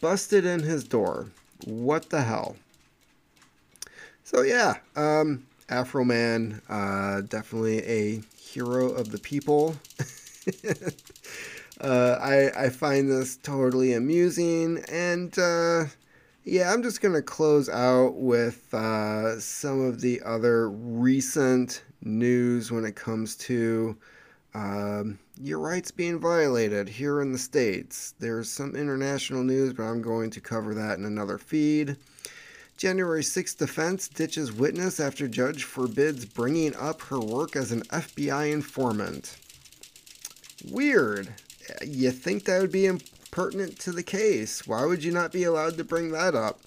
busted 0.00 0.44
in 0.44 0.60
his 0.60 0.84
door. 0.84 1.28
What 1.64 2.10
the 2.10 2.22
hell? 2.22 2.56
So 4.24 4.42
yeah, 4.42 4.74
um, 4.94 5.46
Afroman, 5.68 6.60
uh, 6.68 7.22
definitely 7.22 7.78
a 7.84 8.22
hero 8.54 8.90
of 8.92 9.10
the 9.10 9.18
people. 9.18 9.76
uh, 11.80 12.18
I 12.20 12.50
I 12.56 12.68
find 12.68 13.10
this 13.10 13.36
totally 13.36 13.94
amusing, 13.94 14.84
and 14.88 15.36
uh, 15.38 15.86
yeah, 16.44 16.72
I'm 16.72 16.82
just 16.82 17.00
gonna 17.00 17.22
close 17.22 17.68
out 17.68 18.14
with 18.14 18.72
uh, 18.72 19.40
some 19.40 19.80
of 19.80 20.00
the 20.00 20.22
other 20.24 20.70
recent 20.70 21.82
news 22.02 22.70
when 22.70 22.84
it 22.84 22.94
comes 22.94 23.34
to 23.36 23.96
um, 24.54 25.18
your 25.40 25.58
rights 25.58 25.90
being 25.90 26.20
violated 26.20 26.88
here 26.88 27.20
in 27.20 27.32
the 27.32 27.38
States. 27.38 28.14
There's 28.20 28.48
some 28.48 28.76
international 28.76 29.42
news, 29.42 29.72
but 29.72 29.82
I'm 29.82 30.00
going 30.00 30.30
to 30.30 30.40
cover 30.40 30.74
that 30.74 30.98
in 30.98 31.04
another 31.04 31.38
feed. 31.38 31.96
January 32.76 33.22
6th 33.22 33.56
defense 33.56 34.08
ditches 34.08 34.52
witness 34.52 34.98
after 34.98 35.28
judge 35.28 35.64
forbids 35.64 36.24
bringing 36.24 36.74
up 36.76 37.00
her 37.02 37.20
work 37.20 37.54
as 37.54 37.70
an 37.70 37.82
FBI 37.82 38.52
informant. 38.52 39.36
Weird. 40.70 41.34
You 41.84 42.10
think 42.10 42.44
that 42.44 42.60
would 42.60 42.72
be 42.72 42.90
pertinent 43.30 43.78
to 43.80 43.92
the 43.92 44.02
case. 44.02 44.66
Why 44.66 44.84
would 44.86 45.04
you 45.04 45.12
not 45.12 45.32
be 45.32 45.44
allowed 45.44 45.76
to 45.76 45.84
bring 45.84 46.10
that 46.12 46.34
up? 46.34 46.60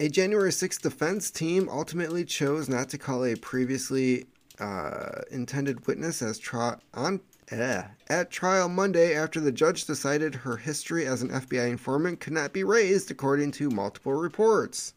A 0.00 0.08
January 0.08 0.50
6th 0.50 0.80
defense 0.80 1.30
team 1.30 1.68
ultimately 1.70 2.24
chose 2.24 2.68
not 2.68 2.88
to 2.90 2.98
call 2.98 3.24
a 3.24 3.36
previously 3.36 4.26
uh, 4.58 5.22
intended 5.30 5.86
witness 5.86 6.22
as 6.22 6.38
tri- 6.38 6.76
on 6.94 7.20
at 7.52 8.30
trial 8.30 8.68
Monday 8.68 9.14
after 9.14 9.40
the 9.40 9.52
judge 9.52 9.84
decided 9.84 10.34
her 10.34 10.56
history 10.56 11.06
as 11.06 11.22
an 11.22 11.30
FBI 11.30 11.68
informant 11.68 12.20
could 12.20 12.32
not 12.32 12.52
be 12.52 12.64
raised, 12.64 13.10
according 13.10 13.52
to 13.52 13.70
multiple 13.70 14.12
reports. 14.12 14.94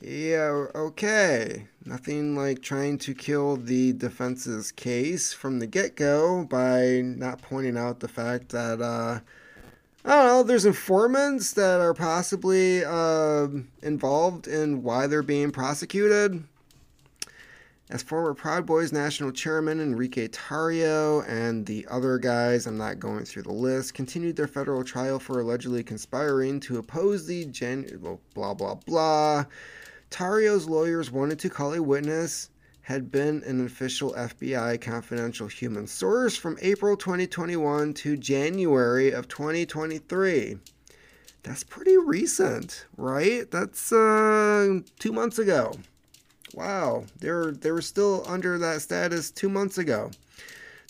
Yeah, 0.00 0.66
okay. 0.74 1.66
Nothing 1.84 2.34
like 2.34 2.62
trying 2.62 2.96
to 2.98 3.14
kill 3.14 3.56
the 3.56 3.92
defense's 3.92 4.72
case 4.72 5.32
from 5.34 5.58
the 5.58 5.66
get 5.66 5.94
go 5.94 6.44
by 6.44 7.02
not 7.04 7.42
pointing 7.42 7.76
out 7.76 8.00
the 8.00 8.08
fact 8.08 8.48
that, 8.50 8.80
uh, 8.80 9.20
I 10.04 10.08
don't 10.08 10.26
know, 10.26 10.42
there's 10.42 10.64
informants 10.64 11.52
that 11.52 11.80
are 11.80 11.92
possibly 11.92 12.82
uh, 12.82 13.48
involved 13.82 14.48
in 14.48 14.82
why 14.82 15.06
they're 15.06 15.22
being 15.22 15.50
prosecuted. 15.50 16.44
As 17.90 18.04
former 18.04 18.34
Proud 18.34 18.66
Boys 18.66 18.92
national 18.92 19.32
chairman 19.32 19.80
Enrique 19.80 20.28
Tarrio 20.28 21.28
and 21.28 21.66
the 21.66 21.88
other 21.90 22.18
guys, 22.18 22.68
I'm 22.68 22.78
not 22.78 23.00
going 23.00 23.24
through 23.24 23.42
the 23.42 23.52
list, 23.52 23.94
continued 23.94 24.36
their 24.36 24.46
federal 24.46 24.84
trial 24.84 25.18
for 25.18 25.40
allegedly 25.40 25.82
conspiring 25.82 26.60
to 26.60 26.78
oppose 26.78 27.26
the 27.26 27.46
gen. 27.46 27.88
blah, 28.32 28.54
blah, 28.54 28.76
blah. 28.76 29.44
Tarrio's 30.08 30.68
lawyers 30.68 31.10
wanted 31.10 31.40
to 31.40 31.50
call 31.50 31.74
a 31.74 31.82
witness 31.82 32.50
had 32.82 33.10
been 33.10 33.42
an 33.42 33.66
official 33.66 34.12
FBI 34.12 34.80
confidential 34.80 35.48
human 35.48 35.88
source 35.88 36.36
from 36.36 36.58
April 36.62 36.96
2021 36.96 37.92
to 37.94 38.16
January 38.16 39.10
of 39.10 39.26
2023. 39.26 40.58
That's 41.42 41.64
pretty 41.64 41.96
recent, 41.96 42.86
right? 42.96 43.50
That's 43.50 43.90
uh, 43.90 44.78
two 45.00 45.12
months 45.12 45.40
ago. 45.40 45.72
Wow, 46.54 47.04
they 47.18 47.30
were, 47.30 47.52
they 47.52 47.70
were 47.70 47.82
still 47.82 48.24
under 48.26 48.58
that 48.58 48.82
status 48.82 49.30
two 49.30 49.48
months 49.48 49.78
ago. 49.78 50.10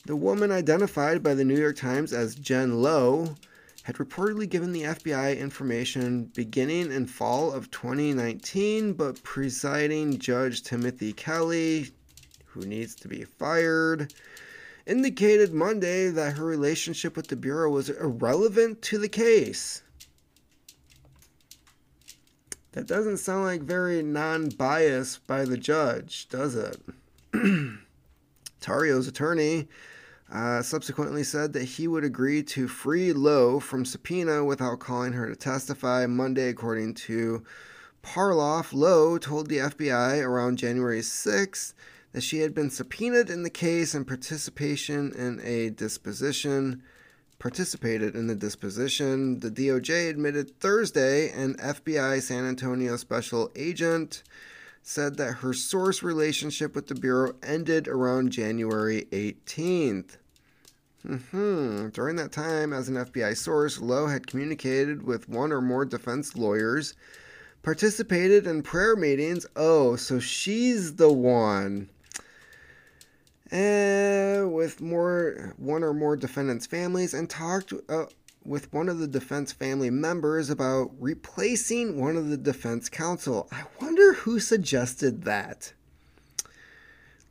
The 0.06 0.16
woman 0.16 0.50
identified 0.50 1.22
by 1.22 1.34
the 1.34 1.44
New 1.44 1.58
York 1.58 1.76
Times 1.76 2.12
as 2.12 2.34
Jen 2.34 2.80
Lowe 2.80 3.36
had 3.82 3.96
reportedly 3.96 4.48
given 4.48 4.72
the 4.72 4.82
FBI 4.82 5.38
information 5.38 6.24
beginning 6.34 6.92
in 6.92 7.06
fall 7.06 7.52
of 7.52 7.70
2019, 7.70 8.94
but 8.94 9.22
presiding 9.22 10.18
Judge 10.18 10.62
Timothy 10.62 11.12
Kelly, 11.12 11.90
who 12.46 12.60
needs 12.60 12.94
to 12.96 13.08
be 13.08 13.24
fired, 13.24 14.14
indicated 14.86 15.52
Monday 15.52 16.08
that 16.08 16.36
her 16.36 16.44
relationship 16.44 17.16
with 17.16 17.28
the 17.28 17.36
Bureau 17.36 17.70
was 17.70 17.90
irrelevant 17.90 18.80
to 18.82 18.98
the 18.98 19.08
case. 19.08 19.82
That 22.72 22.86
doesn't 22.86 23.16
sound 23.16 23.44
like 23.44 23.62
very 23.62 24.02
non 24.02 24.48
biased 24.50 25.26
by 25.26 25.44
the 25.44 25.56
judge, 25.56 26.28
does 26.28 26.54
it? 26.54 26.80
Tarrio's 28.60 29.08
attorney 29.08 29.68
uh, 30.32 30.62
subsequently 30.62 31.24
said 31.24 31.52
that 31.52 31.64
he 31.64 31.88
would 31.88 32.04
agree 32.04 32.42
to 32.44 32.68
free 32.68 33.12
Lowe 33.12 33.58
from 33.58 33.84
subpoena 33.84 34.44
without 34.44 34.78
calling 34.78 35.12
her 35.14 35.28
to 35.28 35.34
testify 35.34 36.06
Monday, 36.06 36.48
according 36.48 36.94
to 36.94 37.42
Parloff. 38.04 38.72
Lowe 38.72 39.18
told 39.18 39.48
the 39.48 39.58
FBI 39.58 40.24
around 40.24 40.58
January 40.58 41.00
6th 41.00 41.74
that 42.12 42.22
she 42.22 42.38
had 42.38 42.54
been 42.54 42.70
subpoenaed 42.70 43.30
in 43.30 43.42
the 43.42 43.50
case 43.50 43.94
and 43.94 44.06
participation 44.06 45.12
in 45.12 45.40
a 45.42 45.70
disposition 45.70 46.82
participated 47.40 48.14
in 48.14 48.28
the 48.28 48.36
disposition. 48.36 49.40
The 49.40 49.50
DOJ 49.50 50.10
admitted 50.10 50.60
Thursday 50.60 51.30
an 51.30 51.54
FBI 51.54 52.22
San 52.22 52.44
Antonio 52.44 52.96
special 52.96 53.50
agent 53.56 54.22
said 54.82 55.16
that 55.16 55.34
her 55.34 55.52
source 55.52 56.02
relationship 56.02 56.74
with 56.74 56.86
the 56.86 56.94
Bureau 56.94 57.34
ended 57.42 57.88
around 57.88 58.30
January 58.30 59.06
18th. 59.10 60.18
Mm-hmm. 61.06 61.88
During 61.88 62.16
that 62.16 62.30
time, 62.30 62.72
as 62.72 62.88
an 62.88 62.96
FBI 62.96 63.36
source, 63.36 63.80
Lowe 63.80 64.06
had 64.06 64.26
communicated 64.26 65.02
with 65.02 65.28
one 65.28 65.50
or 65.50 65.62
more 65.62 65.86
defense 65.86 66.36
lawyers, 66.36 66.94
participated 67.62 68.46
in 68.46 68.62
prayer 68.62 68.96
meetings. 68.96 69.46
Oh, 69.56 69.96
so 69.96 70.18
she's 70.18 70.96
the 70.96 71.12
one. 71.12 71.88
Uh, 73.52 74.46
with 74.48 74.80
more 74.80 75.54
one 75.56 75.82
or 75.82 75.92
more 75.92 76.16
defendants' 76.16 76.66
families, 76.66 77.14
and 77.14 77.28
talked 77.28 77.72
uh, 77.88 78.04
with 78.44 78.72
one 78.72 78.88
of 78.88 78.98
the 78.98 79.08
defense 79.08 79.52
family 79.52 79.90
members 79.90 80.50
about 80.50 80.90
replacing 80.98 82.00
one 82.00 82.16
of 82.16 82.28
the 82.28 82.36
defense 82.36 82.88
counsel. 82.88 83.48
I 83.50 83.64
wonder 83.80 84.12
who 84.12 84.38
suggested 84.38 85.24
that. 85.24 85.72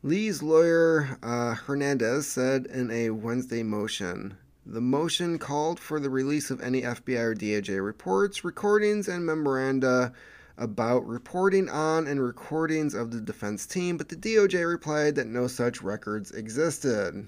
Lee's 0.03 0.43
lawyer, 0.43 1.17
uh, 1.23 1.55
Hernandez, 1.55 2.27
said 2.27 2.65
in 2.67 2.91
a 2.91 3.09
Wednesday 3.09 3.63
motion 3.63 4.37
the 4.65 4.81
motion 4.81 5.39
called 5.39 5.79
for 5.79 5.99
the 5.99 6.09
release 6.09 6.51
of 6.51 6.61
any 6.61 6.83
FBI 6.83 7.19
or 7.19 7.35
DOJ 7.35 7.83
reports, 7.83 8.43
recordings, 8.43 9.07
and 9.07 9.25
memoranda 9.25 10.13
about 10.59 11.07
reporting 11.07 11.69
on 11.69 12.05
and 12.05 12.21
recordings 12.21 12.93
of 12.93 13.09
the 13.09 13.19
defense 13.19 13.65
team, 13.65 13.97
but 13.97 14.09
the 14.09 14.15
DOJ 14.15 14.67
replied 14.67 15.15
that 15.15 15.25
no 15.25 15.47
such 15.47 15.81
records 15.81 16.31
existed. 16.31 17.27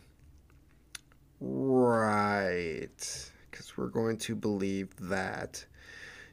Right, 1.40 3.32
because 3.50 3.76
we're 3.76 3.88
going 3.88 4.18
to 4.18 4.36
believe 4.36 4.90
that. 5.00 5.66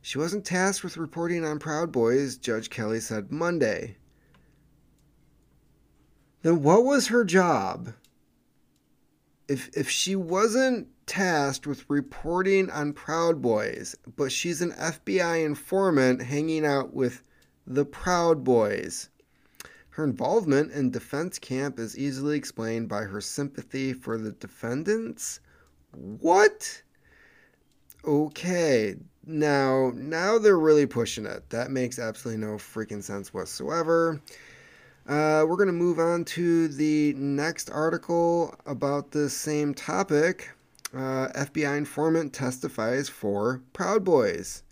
She 0.02 0.18
wasn't 0.18 0.44
tasked 0.44 0.84
with 0.84 0.98
reporting 0.98 1.44
on 1.44 1.58
Proud 1.58 1.90
Boys, 1.90 2.36
Judge 2.36 2.68
Kelly 2.68 3.00
said 3.00 3.32
Monday 3.32 3.96
then 6.42 6.62
what 6.62 6.84
was 6.84 7.08
her 7.08 7.24
job? 7.24 7.92
If 9.48 9.70
if 9.76 9.90
she 9.90 10.14
wasn't 10.14 10.88
tasked 11.08 11.66
with 11.66 11.88
reporting 11.88 12.70
on 12.70 12.92
Proud 12.92 13.42
Boys, 13.42 13.96
but 14.16 14.30
she's 14.30 14.60
an 14.60 14.72
FBI 14.72 15.44
informant 15.44 16.22
hanging 16.22 16.64
out 16.64 16.94
with 16.94 17.24
the 17.66 17.84
Proud 17.84 18.44
Boys. 18.44 19.08
Her 19.90 20.04
involvement 20.04 20.70
in 20.70 20.92
defense 20.92 21.40
camp 21.40 21.80
is 21.80 21.98
easily 21.98 22.36
explained 22.36 22.88
by 22.88 23.02
her 23.02 23.20
sympathy 23.20 23.92
for 23.92 24.16
the 24.16 24.30
defendants. 24.30 25.40
What? 25.92 26.82
Okay, 28.04 28.94
now 29.26 29.90
now 29.94 30.38
they're 30.38 30.58
really 30.58 30.86
pushing 30.86 31.26
it. 31.26 31.50
That 31.50 31.72
makes 31.72 31.98
absolutely 31.98 32.46
no 32.46 32.54
freaking 32.58 33.02
sense 33.02 33.34
whatsoever. 33.34 34.20
Uh, 35.08 35.44
we're 35.48 35.56
going 35.56 35.66
to 35.66 35.72
move 35.72 35.98
on 35.98 36.24
to 36.26 36.68
the 36.68 37.14
next 37.14 37.70
article 37.70 38.54
about 38.66 39.10
the 39.10 39.28
same 39.28 39.72
topic. 39.72 40.50
Uh, 40.94 41.28
FBI 41.34 41.76
informant 41.76 42.32
testifies 42.32 43.08
for 43.08 43.62
Proud 43.72 44.04
Boys. 44.04 44.62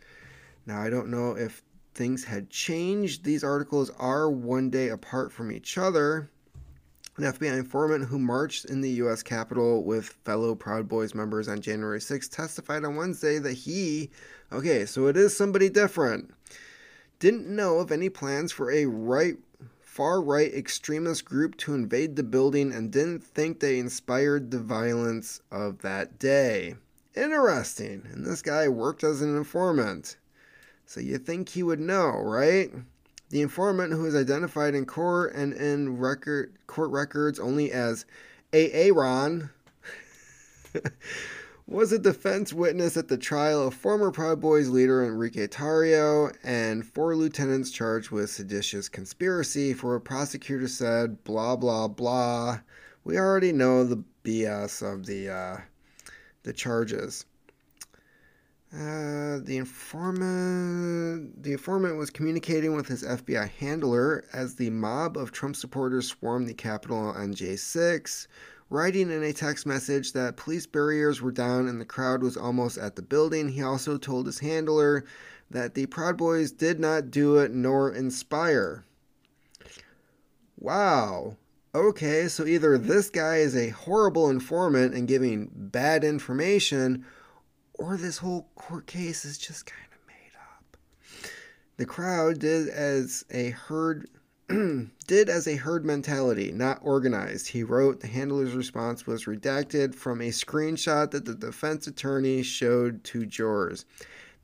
Now, 0.64 0.80
I 0.80 0.88
don't 0.88 1.10
know 1.10 1.36
if 1.36 1.62
things 1.94 2.24
had 2.24 2.48
changed. 2.48 3.24
These 3.24 3.44
articles 3.44 3.90
are 3.98 4.30
one 4.30 4.70
day 4.70 4.88
apart 4.88 5.32
from 5.32 5.52
each 5.52 5.76
other. 5.76 6.30
An 7.18 7.24
FBI 7.24 7.58
informant 7.58 8.04
who 8.04 8.18
marched 8.18 8.66
in 8.66 8.80
the 8.80 8.90
U.S. 8.92 9.22
Capitol 9.22 9.84
with 9.84 10.08
fellow 10.24 10.54
Proud 10.54 10.88
Boys 10.88 11.14
members 11.14 11.48
on 11.48 11.60
January 11.60 12.00
6 12.00 12.28
testified 12.28 12.84
on 12.84 12.96
Wednesday 12.96 13.38
that 13.38 13.54
he, 13.54 14.10
okay, 14.52 14.84
so 14.84 15.06
it 15.06 15.16
is 15.16 15.36
somebody 15.36 15.70
different, 15.70 16.32
didn't 17.18 17.46
know 17.46 17.78
of 17.78 17.90
any 17.90 18.10
plans 18.10 18.52
for 18.52 18.70
a 18.70 18.84
right 18.84 19.36
far 19.96 20.20
right 20.20 20.52
extremist 20.52 21.24
group 21.24 21.56
to 21.56 21.72
invade 21.72 22.16
the 22.16 22.22
building 22.22 22.70
and 22.70 22.92
didn't 22.92 23.24
think 23.24 23.58
they 23.58 23.78
inspired 23.78 24.50
the 24.50 24.58
violence 24.58 25.40
of 25.50 25.78
that 25.78 26.18
day. 26.18 26.74
Interesting. 27.14 28.06
And 28.12 28.26
this 28.26 28.42
guy 28.42 28.68
worked 28.68 29.02
as 29.02 29.22
an 29.22 29.34
informant. 29.34 30.18
So 30.84 31.00
you 31.00 31.16
think 31.16 31.48
he 31.48 31.62
would 31.62 31.80
know, 31.80 32.10
right? 32.10 32.70
The 33.30 33.40
informant 33.40 33.94
who 33.94 34.04
is 34.04 34.14
identified 34.14 34.74
in 34.74 34.84
court 34.84 35.34
and 35.34 35.54
in 35.54 35.96
record 35.96 36.52
court 36.66 36.90
records 36.90 37.40
only 37.40 37.72
as 37.72 38.04
Aaron 38.52 39.48
was 41.68 41.90
a 41.90 41.98
defense 41.98 42.52
witness 42.52 42.96
at 42.96 43.08
the 43.08 43.18
trial 43.18 43.66
of 43.66 43.74
former 43.74 44.12
Proud 44.12 44.40
Boys 44.40 44.68
leader 44.68 45.04
Enrique 45.04 45.48
Tarrio 45.48 46.32
and 46.44 46.86
four 46.86 47.16
lieutenants 47.16 47.72
charged 47.72 48.10
with 48.10 48.30
seditious 48.30 48.88
conspiracy 48.88 49.72
for 49.72 49.96
a 49.96 50.00
prosecutor 50.00 50.68
said, 50.68 51.24
blah, 51.24 51.56
blah, 51.56 51.88
blah. 51.88 52.60
We 53.02 53.18
already 53.18 53.52
know 53.52 53.82
the 53.82 54.02
BS 54.22 54.80
of 54.80 55.06
the, 55.06 55.28
uh, 55.28 55.56
the 56.44 56.52
charges. 56.52 57.26
Uh, 58.72 59.38
the 59.44 59.56
informant 59.56 61.42
the 61.42 61.52
informant 61.52 61.96
was 61.96 62.10
communicating 62.10 62.74
with 62.74 62.88
his 62.88 63.04
FBI 63.04 63.48
handler 63.48 64.24
as 64.32 64.56
the 64.56 64.68
mob 64.70 65.16
of 65.16 65.30
Trump 65.30 65.54
supporters 65.54 66.08
swarmed 66.08 66.48
the 66.48 66.54
Capitol 66.54 66.98
on 66.98 67.32
J6 67.32 68.26
writing 68.68 69.10
in 69.10 69.22
a 69.22 69.32
text 69.32 69.66
message 69.66 70.12
that 70.12 70.36
police 70.36 70.66
barriers 70.66 71.22
were 71.22 71.32
down 71.32 71.68
and 71.68 71.80
the 71.80 71.84
crowd 71.84 72.22
was 72.22 72.36
almost 72.36 72.78
at 72.78 72.96
the 72.96 73.02
building. 73.02 73.48
He 73.48 73.62
also 73.62 73.96
told 73.96 74.26
his 74.26 74.40
handler 74.40 75.04
that 75.50 75.74
the 75.74 75.86
Proud 75.86 76.16
Boys 76.16 76.50
did 76.50 76.80
not 76.80 77.10
do 77.10 77.36
it 77.36 77.52
nor 77.52 77.92
inspire. 77.92 78.84
Wow. 80.58 81.36
Okay, 81.74 82.26
so 82.26 82.46
either 82.46 82.78
this 82.78 83.10
guy 83.10 83.36
is 83.36 83.54
a 83.54 83.68
horrible 83.68 84.30
informant 84.30 84.94
and 84.94 85.06
giving 85.06 85.50
bad 85.52 86.04
information, 86.04 87.04
or 87.74 87.96
this 87.96 88.18
whole 88.18 88.48
court 88.54 88.86
case 88.86 89.26
is 89.26 89.36
just 89.36 89.66
kind 89.66 89.88
of 89.92 89.98
made 90.08 90.32
up. 90.34 90.78
The 91.76 91.84
crowd 91.84 92.38
did 92.38 92.68
as 92.68 93.24
a 93.30 93.50
herd 93.50 94.08
did 95.06 95.28
as 95.28 95.48
a 95.48 95.56
herd 95.56 95.84
mentality, 95.84 96.52
not 96.52 96.78
organized. 96.82 97.48
He 97.48 97.62
wrote 97.62 98.00
the 98.00 98.06
handler's 98.06 98.54
response 98.54 99.06
was 99.06 99.24
redacted 99.24 99.94
from 99.94 100.20
a 100.20 100.28
screenshot 100.28 101.10
that 101.10 101.24
the 101.24 101.34
defense 101.34 101.86
attorney 101.86 102.42
showed 102.42 103.02
to 103.04 103.26
jurors. 103.26 103.84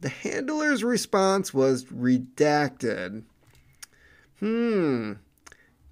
The 0.01 0.09
handler's 0.09 0.83
response 0.83 1.55
was 1.55 1.85
redacted. 1.85 3.23
Hmm. 4.41 5.13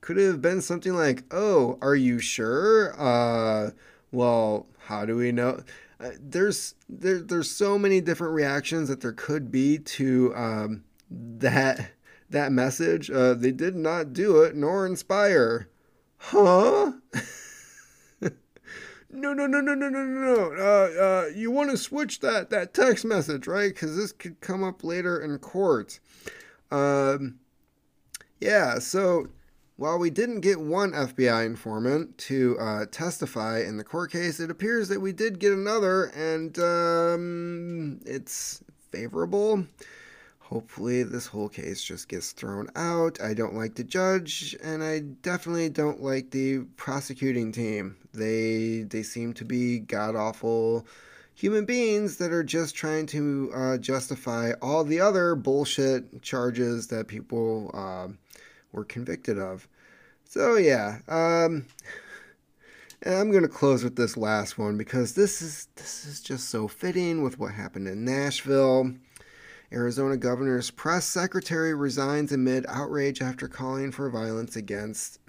Could 0.00 0.16
have 0.16 0.42
been 0.42 0.60
something 0.60 0.94
like, 0.94 1.22
"Oh, 1.30 1.78
are 1.80 1.94
you 1.94 2.18
sure?" 2.18 2.94
Uh, 3.00 3.70
well, 4.10 4.66
how 4.78 5.04
do 5.04 5.14
we 5.16 5.30
know? 5.30 5.62
Uh, 6.00 6.10
there's 6.18 6.74
there, 6.88 7.18
there's 7.20 7.50
so 7.50 7.78
many 7.78 8.00
different 8.00 8.34
reactions 8.34 8.88
that 8.88 9.02
there 9.02 9.12
could 9.12 9.52
be 9.52 9.78
to 9.78 10.34
um, 10.34 10.82
that 11.10 11.90
that 12.30 12.52
message. 12.52 13.10
Uh, 13.10 13.34
they 13.34 13.52
did 13.52 13.76
not 13.76 14.12
do 14.12 14.42
it 14.42 14.56
nor 14.56 14.86
inspire. 14.86 15.68
Huh? 16.16 16.92
no, 18.20 18.30
no, 19.10 19.46
no, 19.46 19.60
no, 19.60 19.74
no, 19.74 19.88
no, 19.88 20.04
no. 20.04 20.52
Uh, 20.56 21.02
uh, 21.02 21.26
you 21.34 21.50
want 21.50 21.70
to 21.70 21.76
switch 21.76 22.20
that 22.20 22.50
that 22.50 22.74
text 22.74 23.04
message, 23.04 23.46
right? 23.46 23.72
Because 23.72 23.96
this 23.96 24.12
could 24.12 24.40
come 24.40 24.62
up 24.64 24.84
later 24.84 25.20
in 25.20 25.38
court. 25.38 26.00
Um, 26.70 27.38
yeah. 28.40 28.78
So 28.78 29.28
while 29.76 29.98
we 29.98 30.10
didn't 30.10 30.40
get 30.40 30.60
one 30.60 30.92
FBI 30.92 31.46
informant 31.46 32.18
to 32.18 32.56
uh, 32.60 32.84
testify 32.90 33.60
in 33.60 33.78
the 33.78 33.84
court 33.84 34.12
case, 34.12 34.38
it 34.38 34.50
appears 34.50 34.88
that 34.88 35.00
we 35.00 35.10
did 35.10 35.38
get 35.38 35.54
another, 35.54 36.06
and 36.14 36.58
um, 36.58 38.00
it's 38.04 38.62
favorable. 38.90 39.64
Hopefully, 40.50 41.04
this 41.04 41.28
whole 41.28 41.48
case 41.48 41.80
just 41.80 42.08
gets 42.08 42.32
thrown 42.32 42.66
out. 42.74 43.20
I 43.20 43.34
don't 43.34 43.54
like 43.54 43.76
the 43.76 43.84
judge, 43.84 44.56
and 44.60 44.82
I 44.82 44.98
definitely 44.98 45.68
don't 45.68 46.02
like 46.02 46.32
the 46.32 46.64
prosecuting 46.76 47.52
team. 47.52 47.96
They 48.12 48.82
they 48.82 49.04
seem 49.04 49.32
to 49.34 49.44
be 49.44 49.78
god 49.78 50.16
awful 50.16 50.88
human 51.34 51.66
beings 51.66 52.16
that 52.16 52.32
are 52.32 52.42
just 52.42 52.74
trying 52.74 53.06
to 53.06 53.52
uh, 53.54 53.78
justify 53.78 54.50
all 54.60 54.82
the 54.82 55.00
other 55.00 55.36
bullshit 55.36 56.20
charges 56.20 56.88
that 56.88 57.06
people 57.06 57.70
uh, 57.72 58.08
were 58.72 58.84
convicted 58.84 59.38
of. 59.38 59.68
So 60.24 60.56
yeah, 60.56 60.98
um, 61.06 61.64
and 63.02 63.14
I'm 63.14 63.30
gonna 63.30 63.46
close 63.46 63.84
with 63.84 63.94
this 63.94 64.16
last 64.16 64.58
one 64.58 64.76
because 64.76 65.14
this 65.14 65.40
is 65.40 65.68
this 65.76 66.04
is 66.04 66.20
just 66.20 66.48
so 66.48 66.66
fitting 66.66 67.22
with 67.22 67.38
what 67.38 67.52
happened 67.52 67.86
in 67.86 68.04
Nashville. 68.04 68.94
Arizona 69.72 70.16
governor's 70.16 70.70
press 70.70 71.04
secretary 71.04 71.74
resigns 71.74 72.32
amid 72.32 72.66
outrage 72.68 73.22
after 73.22 73.46
calling 73.46 73.92
for 73.92 74.10
violence 74.10 74.56
against 74.56 75.24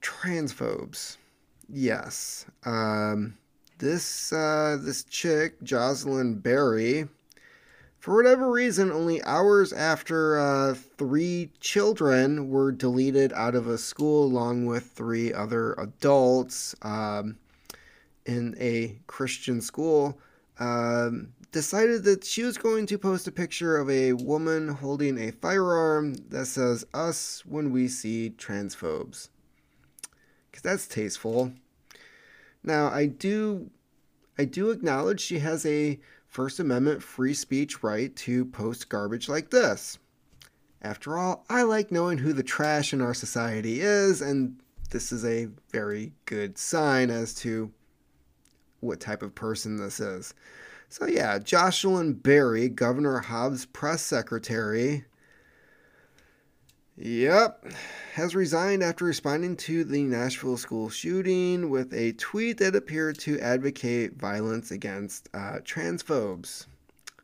transphobes. 0.00 1.18
Yes. 1.68 2.46
Um, 2.64 3.36
this 3.78 4.32
uh, 4.32 4.78
this 4.80 5.04
chick, 5.04 5.60
Josselyn 5.62 6.42
Berry, 6.42 7.08
for 7.98 8.16
whatever 8.16 8.50
reason, 8.50 8.90
only 8.90 9.22
hours 9.22 9.72
after 9.72 10.38
uh, 10.38 10.74
three 10.74 11.50
children 11.60 12.48
were 12.48 12.72
deleted 12.72 13.32
out 13.32 13.54
of 13.54 13.68
a 13.68 13.78
school 13.78 14.24
along 14.24 14.66
with 14.66 14.84
three 14.84 15.32
other 15.32 15.74
adults 15.74 16.74
um, 16.82 17.36
in 18.26 18.56
a 18.58 18.96
Christian 19.06 19.60
school, 19.60 20.18
um, 20.58 21.32
decided 21.52 22.04
that 22.04 22.24
she 22.24 22.42
was 22.42 22.56
going 22.56 22.86
to 22.86 22.98
post 22.98 23.28
a 23.28 23.32
picture 23.32 23.76
of 23.76 23.88
a 23.90 24.14
woman 24.14 24.68
holding 24.68 25.18
a 25.18 25.30
firearm 25.32 26.14
that 26.30 26.46
says 26.46 26.84
us 26.94 27.44
when 27.46 27.70
we 27.70 27.88
see 27.88 28.34
transphobes. 28.36 29.28
Because 30.50 30.62
that's 30.62 30.88
tasteful. 30.88 31.52
Now, 32.64 32.88
I 32.88 33.06
do 33.06 33.70
I 34.38 34.46
do 34.46 34.70
acknowledge 34.70 35.20
she 35.20 35.38
has 35.40 35.66
a 35.66 36.00
First 36.26 36.58
Amendment 36.58 37.02
free 37.02 37.34
speech 37.34 37.82
right 37.82 38.14
to 38.16 38.46
post 38.46 38.88
garbage 38.88 39.28
like 39.28 39.50
this. 39.50 39.98
After 40.80 41.18
all, 41.18 41.44
I 41.50 41.62
like 41.62 41.92
knowing 41.92 42.18
who 42.18 42.32
the 42.32 42.42
trash 42.42 42.92
in 42.92 43.02
our 43.02 43.14
society 43.14 43.82
is, 43.82 44.22
and 44.22 44.56
this 44.90 45.12
is 45.12 45.24
a 45.24 45.48
very 45.70 46.12
good 46.24 46.56
sign 46.56 47.10
as 47.10 47.34
to 47.36 47.70
what 48.80 49.00
type 49.00 49.22
of 49.22 49.34
person 49.34 49.76
this 49.76 50.00
is. 50.00 50.34
So, 50.92 51.06
yeah, 51.06 51.38
Josselyn 51.38 52.22
Berry, 52.22 52.68
Governor 52.68 53.20
Hobbs' 53.20 53.64
press 53.64 54.02
secretary, 54.02 55.06
yep, 56.98 57.64
has 58.12 58.34
resigned 58.34 58.82
after 58.82 59.06
responding 59.06 59.56
to 59.56 59.84
the 59.84 60.02
Nashville 60.02 60.58
school 60.58 60.90
shooting 60.90 61.70
with 61.70 61.94
a 61.94 62.12
tweet 62.12 62.58
that 62.58 62.76
appeared 62.76 63.18
to 63.20 63.40
advocate 63.40 64.18
violence 64.18 64.70
against 64.70 65.30
uh, 65.32 65.60
transphobes, 65.64 66.66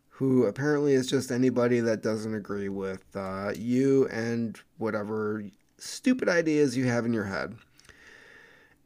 who 0.09 0.47
apparently 0.47 0.95
is 0.95 1.07
just 1.07 1.31
anybody 1.31 1.81
that 1.81 2.03
doesn't 2.03 2.33
agree 2.33 2.71
with 2.71 3.05
uh, 3.15 3.53
you 3.55 4.09
and 4.09 4.59
whatever 4.79 5.45
stupid 5.77 6.31
ideas 6.31 6.75
you 6.75 6.87
have 6.87 7.05
in 7.05 7.13
your 7.13 7.25
head. 7.25 7.55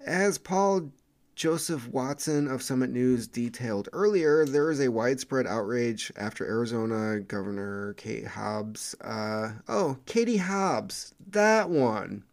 As 0.04 0.38
Paul 0.38 0.90
Joseph 1.34 1.88
Watson 1.88 2.46
of 2.46 2.62
Summit 2.62 2.90
News 2.90 3.26
detailed 3.26 3.88
earlier, 3.92 4.44
there 4.44 4.70
is 4.70 4.80
a 4.80 4.90
widespread 4.90 5.46
outrage 5.46 6.12
after 6.16 6.46
Arizona 6.46 7.20
Governor 7.20 7.94
Kate 7.94 8.26
Hobbs. 8.26 8.94
Uh, 9.00 9.52
oh, 9.66 9.98
Katie 10.04 10.36
Hobbs, 10.36 11.14
that 11.30 11.70
one. 11.70 12.24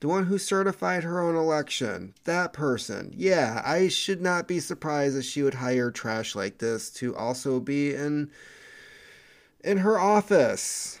The 0.00 0.08
one 0.08 0.26
who 0.26 0.36
certified 0.36 1.04
her 1.04 1.20
own 1.20 1.36
election. 1.36 2.14
That 2.24 2.52
person. 2.52 3.12
Yeah, 3.16 3.62
I 3.64 3.86
should 3.86 4.20
not 4.20 4.48
be 4.48 4.58
surprised 4.58 5.16
that 5.16 5.22
she 5.22 5.44
would 5.44 5.54
hire 5.54 5.92
trash 5.92 6.34
like 6.34 6.58
this 6.58 6.90
to 6.94 7.14
also 7.14 7.60
be 7.60 7.94
in 7.94 8.28
in 9.62 9.78
her 9.78 10.00
office. 10.00 10.98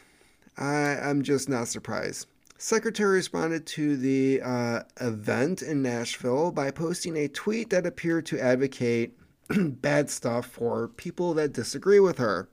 I, 0.56 0.96
I'm 1.00 1.22
just 1.22 1.48
not 1.48 1.66
surprised. 1.66 2.28
Secretary 2.62 3.16
responded 3.16 3.66
to 3.66 3.96
the 3.96 4.40
uh, 4.40 4.82
event 5.00 5.62
in 5.62 5.82
Nashville 5.82 6.52
by 6.52 6.70
posting 6.70 7.16
a 7.16 7.26
tweet 7.26 7.70
that 7.70 7.84
appeared 7.84 8.24
to 8.24 8.40
advocate 8.40 9.18
bad 9.58 10.08
stuff 10.08 10.46
for 10.46 10.86
people 10.86 11.34
that 11.34 11.52
disagree 11.52 11.98
with 11.98 12.18
her. 12.18 12.48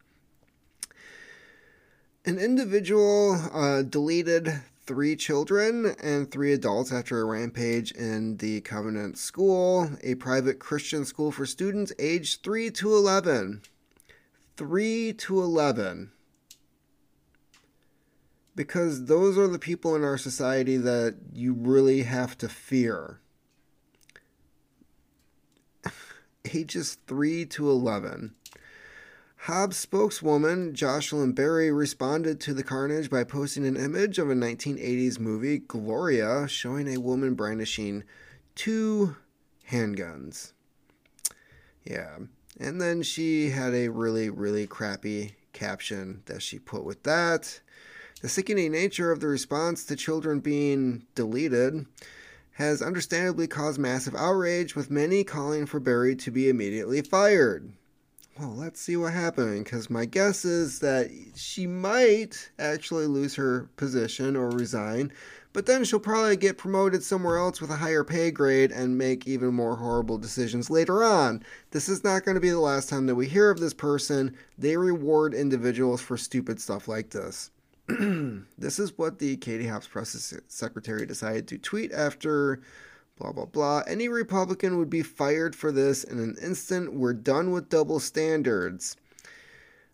An 2.26 2.40
individual 2.40 3.40
uh, 3.54 3.84
deleted 3.84 4.52
three 4.88 5.16
children 5.16 5.96
and 6.02 6.32
three 6.32 6.54
adults 6.54 6.92
after 6.92 7.22
a 7.22 7.26
rampage 7.26 7.92
in 7.92 8.38
the 8.38 8.62
Covenant 8.62 9.16
School, 9.16 9.92
a 10.04 10.16
private 10.16 10.58
Christian 10.58 11.06
school 11.06 11.32
for 11.32 11.46
students 11.46 11.94
aged 12.00 12.42
3 12.42 12.72
to 12.72 12.96
11. 12.96 13.62
3 14.58 15.14
to 15.14 15.40
11 15.40 16.12
because 18.60 19.06
those 19.06 19.38
are 19.38 19.48
the 19.48 19.58
people 19.58 19.96
in 19.96 20.04
our 20.04 20.18
society 20.18 20.76
that 20.76 21.16
you 21.32 21.54
really 21.54 22.04
have 22.04 22.38
to 22.38 22.50
fear. 22.50 23.22
Ages 26.54 26.98
3 27.08 27.46
to 27.46 27.70
11. 27.70 28.36
Hobbs 29.44 29.78
spokeswoman 29.78 30.74
Josselyn 30.74 31.34
Berry 31.34 31.72
responded 31.72 32.42
to 32.42 32.54
the 32.54 32.62
carnage 32.62 33.10
by 33.10 33.24
posting 33.24 33.66
an 33.66 33.78
image 33.78 34.20
of 34.20 34.30
a 34.30 34.34
1980s 34.34 35.20
movie, 35.20 35.60
Gloria, 35.60 36.46
showing 36.50 36.90
a 36.90 37.00
woman 37.00 37.36
brandishing 37.36 38.04
two 38.56 39.16
handguns. 39.72 40.52
Yeah. 41.86 42.18
And 42.60 42.82
then 42.82 43.04
she 43.04 43.52
had 43.52 43.74
a 43.74 43.88
really, 43.88 44.30
really 44.30 44.68
crappy 44.68 45.38
caption 45.54 46.24
that 46.26 46.42
she 46.42 46.60
put 46.60 46.84
with 46.84 47.04
that. 47.04 47.62
The 48.22 48.28
sickening 48.28 48.74
nature 48.74 49.12
of 49.12 49.22
the 49.22 49.28
response 49.28 49.86
to 49.86 49.96
children 49.96 50.42
being 50.42 51.06
deleted 51.16 51.86
has 52.52 52.82
understandably 52.82 53.48
caused 53.48 53.80
massive 53.80 54.14
outrage, 54.14 54.76
with 54.76 54.92
many 54.92 55.24
calling 55.24 55.66
for 55.66 55.80
Berry 55.80 56.18
to 56.18 56.30
be 56.30 56.50
immediately 56.50 57.02
fired. 57.02 57.72
Well, 58.38 58.54
let's 58.54 58.82
see 58.82 58.98
what 58.98 59.14
happened, 59.14 59.64
because 59.64 59.90
my 59.90 60.04
guess 60.04 60.44
is 60.44 60.80
that 60.80 61.10
she 61.38 61.66
might 61.66 62.52
actually 62.60 63.08
lose 63.08 63.36
her 63.36 63.70
position 63.78 64.36
or 64.36 64.50
resign, 64.50 65.14
but 65.54 65.66
then 65.66 65.86
she'll 65.86 66.02
probably 66.02 66.36
get 66.36 66.58
promoted 66.58 67.04
somewhere 67.04 67.38
else 67.38 67.62
with 67.62 67.70
a 67.70 67.78
higher 67.78 68.04
pay 68.04 68.32
grade 68.32 68.74
and 68.74 68.98
make 68.98 69.28
even 69.28 69.54
more 69.54 69.78
horrible 69.78 70.18
decisions 70.18 70.70
later 70.70 71.06
on. 71.06 71.42
This 71.72 71.88
is 71.88 72.04
not 72.04 72.26
going 72.26 72.36
to 72.36 72.42
be 72.42 72.50
the 72.50 72.60
last 72.60 72.90
time 72.90 73.06
that 73.06 73.16
we 73.16 73.28
hear 73.28 73.50
of 73.50 73.62
this 73.62 73.74
person. 73.74 74.36
They 74.58 74.76
reward 74.76 75.34
individuals 75.34 76.02
for 76.02 76.18
stupid 76.18 76.60
stuff 76.60 76.90
like 76.90 77.12
this. 77.12 77.52
this 78.58 78.78
is 78.78 78.98
what 78.98 79.18
the 79.18 79.38
Katie 79.38 79.68
Hobbs 79.68 79.88
press 79.88 80.34
secretary 80.48 81.08
decided 81.08 81.48
to 81.48 81.58
tweet 81.58 81.92
after 81.92 82.62
blah 83.18 83.32
blah 83.32 83.46
blah. 83.46 83.82
Any 83.88 84.10
Republican 84.10 84.78
would 84.78 84.90
be 84.90 85.02
fired 85.02 85.56
for 85.56 85.72
this 85.72 86.04
in 86.04 86.20
an 86.20 86.36
instant. 86.42 86.94
We're 86.94 87.14
done 87.14 87.52
with 87.52 87.70
double 87.70 88.00
standards. 88.00 88.96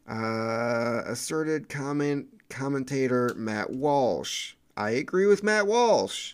Uh, 0.09 1.03
asserted 1.05 1.69
comment 1.69 2.27
commentator 2.49 3.33
Matt 3.37 3.71
Walsh. 3.71 4.55
I 4.75 4.91
agree 4.91 5.25
with 5.25 5.43
Matt 5.43 5.65
Walsh. 5.65 6.33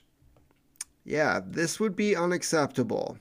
Yeah, 1.04 1.42
this 1.46 1.80
would 1.80 1.96
be 1.96 2.16
unacceptable. 2.16 3.18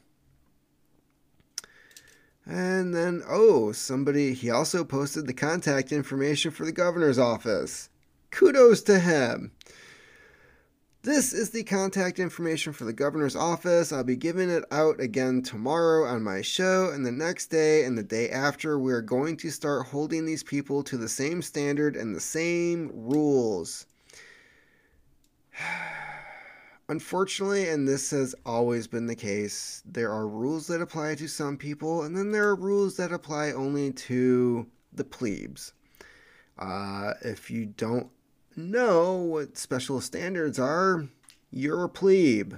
And 2.47 2.95
then, 2.95 3.23
oh, 3.29 3.73
somebody, 3.73 4.33
he 4.33 4.51
also 4.51 4.83
posted 4.83 5.27
the 5.27 5.35
contact 5.35 5.93
information 5.93 6.51
for 6.51 6.65
the 6.65 6.73
governor's 6.73 7.19
office. 7.19 7.90
Kudos 8.31 8.83
to 8.83 8.99
him. 8.99 9.53
This 11.03 11.33
is 11.33 11.49
the 11.49 11.65
contact 11.65 12.19
information 12.19 12.75
for 12.75 12.85
the 12.85 12.93
governor's 12.93 13.35
office. 13.35 13.91
I'll 13.91 14.05
be 14.05 14.17
giving 14.17 14.51
it 14.51 14.65
out 14.71 15.01
again 15.01 15.41
tomorrow 15.41 16.05
on 16.07 16.23
my 16.23 16.43
show, 16.43 16.91
and 16.91 17.07
the 17.07 17.13
next 17.13 17.47
day 17.47 17.85
and 17.85 17.97
the 17.97 18.03
day 18.03 18.29
after, 18.29 18.79
we're 18.79 19.01
going 19.01 19.39
to 19.39 19.51
start 19.51 19.87
holding 19.87 20.27
these 20.27 20.43
people 20.43 20.83
to 20.83 20.99
the 20.99 21.09
same 21.09 21.41
standard 21.41 21.97
and 21.97 22.15
the 22.15 22.21
same 22.21 22.91
rules. 22.93 23.87
Unfortunately, 26.91 27.69
and 27.71 27.89
this 27.89 28.11
has 28.11 28.35
always 28.45 28.87
been 28.87 29.07
the 29.07 29.17
case, 29.17 29.83
there 29.87 30.13
are 30.13 30.29
rules 30.29 30.67
that 30.67 30.83
apply 30.83 31.15
to 31.15 31.29
some 31.29 31.57
people, 31.57 32.03
and 32.03 32.15
then 32.15 32.31
there 32.31 32.49
are 32.49 32.57
rules 32.57 32.97
that 32.99 33.11
apply 33.11 33.53
only 33.53 33.91
to 33.93 34.67
the 34.93 35.05
plebes. 35.05 35.73
Uh, 36.59 37.15
if 37.23 37.51
you 37.51 37.65
don't 37.65 38.11
know 38.61 39.17
what 39.17 39.57
special 39.57 40.01
standards 40.01 40.59
are, 40.59 41.09
you're 41.51 41.85
a 41.85 41.89
plebe. 41.89 42.55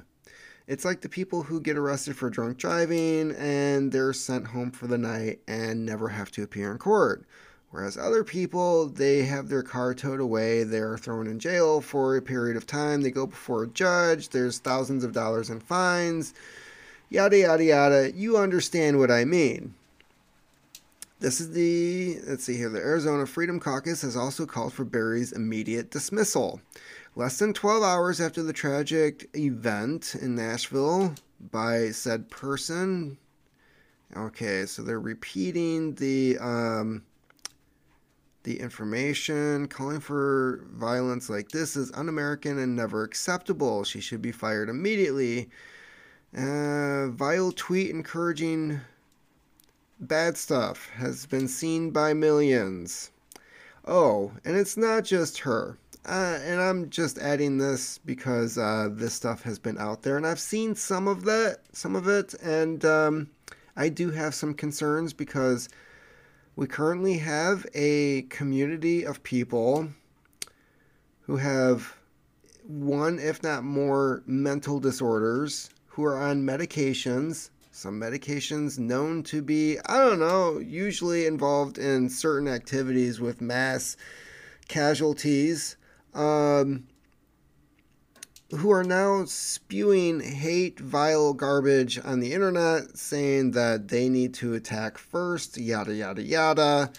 It's 0.67 0.85
like 0.85 1.01
the 1.01 1.09
people 1.09 1.43
who 1.45 1.61
get 1.61 1.77
arrested 1.77 2.17
for 2.17 2.31
drunk 2.31 2.57
driving 2.57 3.33
and 3.33 3.93
they're 3.93 4.13
sent 4.13 4.49
home 4.49 4.71
for 4.71 4.87
the 4.87 4.99
night 4.99 5.41
and 5.47 5.85
never 5.85 6.09
have 6.09 6.31
to 6.33 6.43
appear 6.43 6.73
in 6.73 6.79
court. 6.79 7.25
Whereas 7.71 7.97
other 7.97 8.23
people, 8.23 8.89
they 8.89 9.23
have 9.25 9.49
their 9.49 9.63
car 9.63 9.95
towed 9.95 10.21
away, 10.21 10.63
they're 10.63 10.99
thrown 10.99 11.27
in 11.27 11.39
jail 11.39 11.81
for 11.81 12.17
a 12.17 12.23
period 12.23 12.57
of 12.57 12.67
time, 12.67 13.01
they 13.01 13.11
go 13.11 13.27
before 13.27 13.63
a 13.63 13.69
judge, 13.69 14.29
there's 14.29 14.59
thousands 14.59 15.05
of 15.05 15.13
dollars 15.13 15.49
in 15.49 15.59
fines, 15.59 16.35
yada 17.09 17.39
yada 17.39 17.65
yada. 17.65 18.13
You 18.13 18.37
understand 18.37 18.99
what 18.99 19.11
I 19.11 19.25
mean. 19.25 19.75
This 21.23 21.41
is 21.41 21.53
the, 21.53 22.19
let's 22.27 22.43
see 22.43 22.57
here, 22.57 22.69
the 22.69 22.81
Arizona 22.81 23.27
Freedom 23.27 23.61
Caucus 23.61 24.03
has 24.03 24.17
also 24.17 24.45
called 24.45 24.73
for 24.73 24.85
Berry's 24.85 25.31
immediate 25.31 25.89
dismissal. 25.89 26.61
Less 27.15 27.39
than 27.39 27.55
12 27.55 27.85
hours 27.85 28.21
after 28.21 28.43
the 28.43 28.53
tragic 28.53 29.31
event 29.37 30.17
in 30.21 30.35
Nashville 30.35 31.15
by 31.53 31.93
said 31.93 32.29
person. 32.29 33.19
Okay, 34.17 34.67
so 34.67 34.83
they're 34.83 34.99
repeating 34.99 35.95
the 35.95 36.39
um, 36.39 37.05
the 38.43 38.59
information, 38.59 39.69
calling 39.69 40.01
for 40.01 40.67
violence 40.73 41.31
like 41.31 41.51
this 41.51 41.77
is 41.77 41.93
un-American 41.93 42.59
and 42.59 42.75
never 42.75 43.05
acceptable. 43.05 43.85
She 43.85 44.01
should 44.01 44.23
be 44.23 44.33
fired 44.33 44.69
immediately. 44.69 45.51
Uh, 46.37 47.11
vile 47.11 47.53
tweet 47.53 47.91
encouraging 47.91 48.81
bad 50.03 50.37
stuff 50.37 50.91
has 50.97 51.27
been 51.27 51.49
seen 51.49 51.91
by 51.91 52.13
millions. 52.13 53.11
Oh, 53.87 54.33
and 54.45 54.57
it's 54.57 54.77
not 54.77 55.05
just 55.05 55.39
her. 55.39 55.79
Uh, 56.05 56.39
and 56.43 56.61
I'm 56.61 56.91
just 56.91 57.19
adding 57.19 57.59
this 57.59 57.99
because 57.99 58.59
uh, 58.59 58.89
this 58.91 59.15
stuff 59.15 59.43
has 59.43 59.61
been 59.61 59.79
out 59.79 60.03
there, 60.03 60.17
and 60.17 60.27
I've 60.27 60.41
seen 60.41 60.75
some 60.75 61.07
of 61.07 61.25
that, 61.25 61.59
some 61.73 61.95
of 61.95 62.09
it, 62.09 62.35
and 62.43 62.85
um, 62.85 63.31
I 63.77 63.89
do 63.89 64.11
have 64.11 64.35
some 64.35 64.53
concerns 64.53 65.13
because 65.13 65.69
we 66.57 66.67
currently 66.67 67.19
have 67.19 67.65
a 67.73 68.23
community 68.23 69.07
of 69.07 69.23
people 69.23 69.89
who 71.21 71.37
have 71.37 71.95
one, 72.67 73.21
if 73.21 73.43
not 73.45 73.63
more, 73.63 74.25
mental 74.27 74.81
disorders, 74.81 75.71
who 75.87 76.05
are 76.05 76.19
on 76.19 76.43
medications 76.43 77.51
some 77.75 77.99
medications 77.99 78.79
known 78.79 79.23
to 79.23 79.41
be, 79.41 79.79
I 79.87 79.99
don't 79.99 80.21
know, 80.21 80.59
usually 80.59 81.25
involved 81.25 81.79
in 81.79 82.11
certain 82.11 82.47
activities 82.47 83.19
with 83.19 83.41
mass 83.41 83.97
casualties, 84.69 85.77
um, 86.13 86.87
who 88.51 88.71
are 88.71 88.85
now 88.85 89.25
spewing 89.25 90.21
hate, 90.21 90.79
vile 90.81 91.33
garbage 91.33 91.99
on 92.05 92.21
the 92.21 92.35
internet, 92.35 92.99
saying 92.99 93.53
that 93.53 93.89
they 93.89 94.11
need 94.11 94.35
to 94.35 94.53
attack 94.53 94.99
first, 94.99 95.57
yada, 95.57 95.95
yada, 95.95 96.23
yada. 96.23 96.93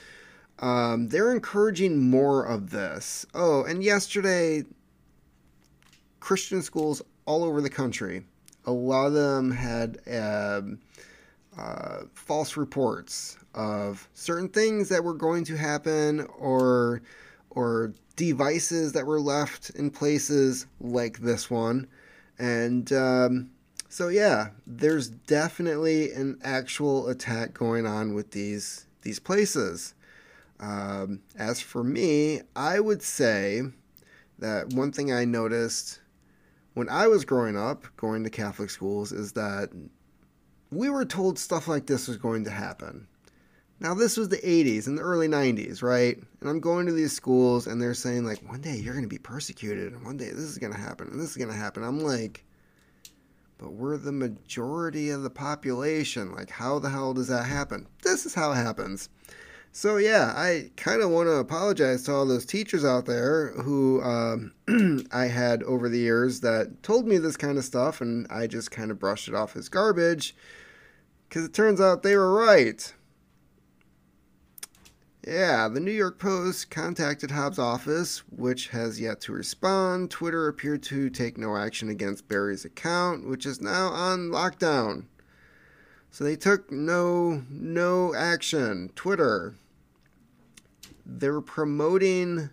Um, 0.58 1.08
they're 1.10 1.32
encouraging 1.32 2.10
more 2.10 2.44
of 2.44 2.72
this. 2.72 3.28
Oh, 3.36 3.64
and 3.64 3.84
yesterday, 3.84 4.64
Christian 6.20 6.64
schools 6.64 7.04
all 7.28 7.44
over 7.44 7.62
the 7.62 7.70
country 7.70 8.24
a 8.66 8.72
lot 8.72 9.08
of 9.08 9.14
them 9.14 9.52
had 9.52 10.00
um, 10.12 10.80
uh, 11.58 12.04
false 12.14 12.58
reports 12.58 13.38
of 13.54 14.08
certain 14.14 14.50
things 14.50 14.90
that 14.90 15.04
were 15.04 15.14
going 15.14 15.44
to 15.46 15.56
happen 15.56 16.22
or 16.38 17.02
or 17.52 17.94
devices 18.16 18.94
that 18.94 19.06
were 19.06 19.20
left 19.20 19.70
in 19.72 19.90
places 19.90 20.66
like 20.80 21.20
this 21.20 21.50
one. 21.52 21.88
And 22.40 22.92
um, 22.94 23.52
so 23.90 24.08
yeah 24.08 24.50
there's 24.66 25.10
definitely 25.10 26.12
an 26.14 26.40
actual 26.44 27.10
attack 27.10 27.54
going 27.54 27.86
on 27.86 28.16
with 28.16 28.32
these 28.32 28.88
these 29.04 29.20
places. 29.20 29.94
Um, 30.60 31.22
as 31.36 31.60
for 31.60 31.84
me 31.84 32.42
i 32.56 32.80
would 32.80 33.02
say 33.02 33.64
that 34.40 34.68
one 34.70 34.92
thing 34.92 35.12
i 35.12 35.26
noticed 35.26 36.00
when 36.74 36.90
I 36.90 37.08
was 37.08 37.26
growing 37.26 37.58
up, 37.58 37.86
going 37.98 38.24
to 38.24 38.30
Catholic 38.30 38.70
schools, 38.70 39.12
is 39.12 39.34
that 39.34 39.70
we 40.72 40.90
were 40.90 41.06
told 41.06 41.38
stuff 41.38 41.68
like 41.68 41.86
this 41.86 42.08
was 42.08 42.18
going 42.18 42.44
to 42.46 42.52
happen. 42.52 43.08
Now, 43.80 43.94
this 43.94 44.18
was 44.18 44.30
the 44.30 44.38
80s 44.38 44.88
and 44.88 44.98
the 44.98 45.02
early 45.02 45.28
90s, 45.28 45.84
right? 45.84 46.18
And 46.40 46.50
I'm 46.50 46.60
going 46.60 46.86
to 46.86 46.94
these 46.94 47.12
schools 47.12 47.68
and 47.68 47.82
they're 47.82 47.94
saying, 47.94 48.24
like, 48.24 48.40
one 48.50 48.62
day 48.62 48.78
you're 48.78 48.94
going 48.94 49.04
to 49.04 49.10
be 49.10 49.18
persecuted 49.18 49.92
and 49.92 50.06
one 50.06 50.18
day 50.18 50.30
this 50.30 50.46
is 50.46 50.58
going 50.58 50.74
to 50.74 50.80
happen 50.80 51.10
and 51.10 51.20
this 51.20 51.32
is 51.32 51.38
going 51.38 51.50
to 51.50 51.56
happen. 51.56 51.84
I'm 51.84 52.00
like, 52.00 52.46
but 53.58 53.74
we're 53.74 53.98
the 53.98 54.12
majority 54.12 55.10
of 55.10 55.24
the 55.24 55.30
population. 55.30 56.34
Like, 56.34 56.50
how 56.50 56.80
the 56.80 56.90
hell 56.90 57.14
does 57.14 57.28
that 57.28 57.46
happen? 57.46 57.88
This 58.04 58.26
is 58.26 58.34
how 58.34 58.52
it 58.52 58.56
happens. 58.56 59.10
So 59.76 59.98
yeah, 59.98 60.34
I 60.36 60.70
kind 60.78 61.02
of 61.02 61.10
want 61.10 61.28
to 61.30 61.38
apologize 61.38 62.04
to 62.04 62.14
all 62.14 62.28
those 62.28 62.46
teachers 62.46 62.86
out 62.86 63.08
there 63.08 63.54
who 63.54 64.04
um, 64.04 64.54
I 65.12 65.26
had 65.26 65.64
over 65.64 65.90
the 65.90 65.98
years 65.98 66.42
that 66.42 66.84
told 66.84 67.08
me 67.08 67.18
this 67.18 67.36
kind 67.36 67.58
of 67.58 67.66
stuff, 67.66 68.00
and 68.00 68.28
I 68.30 68.46
just 68.46 68.70
kind 68.70 68.92
of 68.92 69.00
brushed 69.00 69.28
it 69.28 69.34
off 69.34 69.56
as 69.56 69.70
garbage 69.70 70.36
because 71.28 71.44
it 71.44 71.56
turns 71.56 71.82
out 71.82 72.04
they 72.04 72.16
were 72.16 72.32
right. 72.36 72.94
Yeah, 75.26 75.68
the 75.70 75.80
New 75.80 75.92
York 75.92 76.20
Post 76.20 76.70
contacted 76.70 77.32
Hobbs' 77.32 77.58
office, 77.58 78.20
which 78.30 78.68
has 78.68 79.02
yet 79.02 79.22
to 79.22 79.32
respond. 79.34 80.12
Twitter 80.12 80.48
appeared 80.48 80.84
to 80.84 81.10
take 81.10 81.36
no 81.36 81.58
action 81.58 81.90
against 81.90 82.28
Berry's 82.28 82.64
account, 82.64 83.28
which 83.28 83.48
is 83.48 83.60
now 83.60 83.88
on 83.88 84.30
lockdown. 84.30 85.06
So 86.12 86.24
they 86.24 86.36
took 86.36 86.72
no 86.72 87.42
no 87.50 88.14
action. 88.14 88.92
Twitter 88.94 89.56
they're 91.06 91.42
promoting 91.42 92.50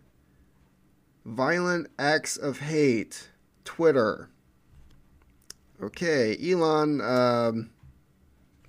violent 1.24 1.88
acts 1.98 2.36
of 2.36 2.60
hate. 2.60 3.30
Twitter. 3.64 4.28
Okay, 5.80 6.36
Elon, 6.42 7.00
um, 7.00 7.70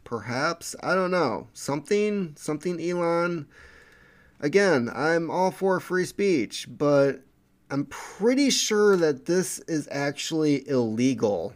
perhaps 0.04 0.76
I 0.82 0.94
don't 0.94 1.12
know 1.12 1.48
something, 1.54 2.36
something. 2.38 2.80
Elon. 2.80 3.48
Again, 4.40 4.90
I'm 4.94 5.30
all 5.30 5.52
for 5.52 5.80
free 5.80 6.06
speech, 6.06 6.68
but 6.70 7.24
I'm 7.70 7.86
pretty 7.86 8.50
sure 8.52 8.96
that 8.96 9.26
this 9.26 9.60
is 9.68 9.88
actually 9.92 10.68
illegal. 10.68 11.54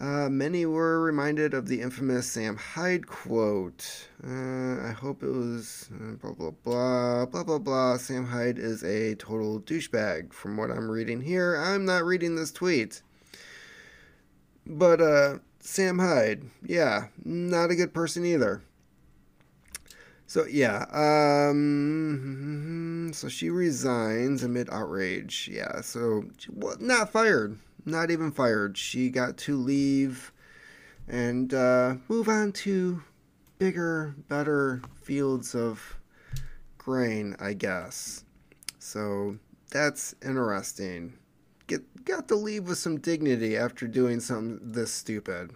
Uh, 0.00 0.28
many 0.28 0.64
were 0.64 1.00
reminded 1.00 1.54
of 1.54 1.66
the 1.66 1.80
infamous 1.80 2.28
Sam 2.28 2.56
Hyde 2.56 3.08
quote. 3.08 4.08
Uh, 4.24 4.86
I 4.86 4.92
hope 4.92 5.24
it 5.24 5.30
was 5.30 5.90
uh, 5.92 6.14
blah, 6.14 6.32
blah, 6.32 6.50
blah, 6.50 7.26
blah, 7.26 7.42
blah, 7.42 7.58
blah. 7.58 7.96
Sam 7.96 8.24
Hyde 8.24 8.58
is 8.58 8.84
a 8.84 9.16
total 9.16 9.60
douchebag, 9.60 10.32
from 10.32 10.56
what 10.56 10.70
I'm 10.70 10.88
reading 10.88 11.20
here. 11.20 11.56
I'm 11.56 11.84
not 11.84 12.04
reading 12.04 12.36
this 12.36 12.52
tweet. 12.52 13.02
But, 14.64 15.00
uh, 15.00 15.38
Sam 15.60 15.98
Hyde, 15.98 16.44
yeah, 16.64 17.08
not 17.24 17.72
a 17.72 17.74
good 17.74 17.92
person 17.92 18.24
either. 18.24 18.62
So 20.28 20.44
yeah, 20.44 20.84
um, 20.92 23.10
so 23.14 23.28
she 23.28 23.50
resigns 23.50 24.44
amid 24.44 24.70
outrage. 24.70 25.48
Yeah, 25.50 25.80
so 25.80 26.24
well, 26.50 26.76
not 26.78 27.10
fired, 27.10 27.58
not 27.84 28.10
even 28.10 28.30
fired. 28.30 28.76
She 28.76 29.10
got 29.10 29.36
to 29.38 29.56
leave 29.56 30.32
and 31.08 31.52
uh, 31.54 31.96
move 32.08 32.28
on 32.28 32.52
to 32.52 33.02
bigger, 33.58 34.14
better 34.28 34.82
fields 35.02 35.54
of 35.54 35.98
grain, 36.76 37.36
I 37.40 37.54
guess. 37.54 38.24
So 38.78 39.38
that's 39.70 40.14
interesting. 40.24 41.14
Get 41.66 42.04
got 42.04 42.28
to 42.28 42.34
leave 42.34 42.68
with 42.68 42.78
some 42.78 42.98
dignity 42.98 43.56
after 43.56 43.86
doing 43.86 44.20
something 44.20 44.60
this 44.62 44.92
stupid. 44.92 45.52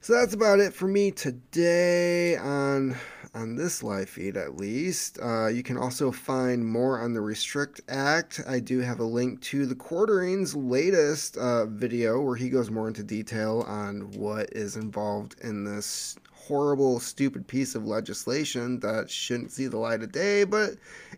So 0.00 0.14
that's 0.14 0.34
about 0.34 0.60
it 0.60 0.72
for 0.72 0.86
me 0.86 1.10
today 1.10 2.36
on 2.36 2.96
on 3.34 3.56
this 3.56 3.82
live 3.82 4.08
feed 4.08 4.36
at 4.36 4.56
least. 4.56 5.18
Uh, 5.22 5.46
you 5.48 5.62
can 5.62 5.76
also 5.76 6.10
find 6.10 6.66
more 6.66 7.00
on 7.00 7.12
the 7.12 7.20
Restrict 7.20 7.80
Act. 7.88 8.40
I 8.46 8.60
do 8.60 8.80
have 8.80 9.00
a 9.00 9.04
link 9.04 9.40
to 9.42 9.66
the 9.66 9.74
Quartering's 9.74 10.54
latest 10.54 11.36
uh, 11.36 11.66
video 11.66 12.20
where 12.20 12.36
he 12.36 12.48
goes 12.48 12.70
more 12.70 12.88
into 12.88 13.02
detail 13.02 13.64
on 13.66 14.10
what 14.12 14.50
is 14.52 14.76
involved 14.76 15.36
in 15.42 15.64
this 15.64 16.16
horrible, 16.32 16.98
stupid 16.98 17.46
piece 17.46 17.74
of 17.74 17.86
legislation 17.86 18.80
that 18.80 19.10
shouldn't 19.10 19.52
see 19.52 19.66
the 19.66 19.78
light 19.78 20.02
of 20.02 20.10
day, 20.10 20.44
but 20.44 20.70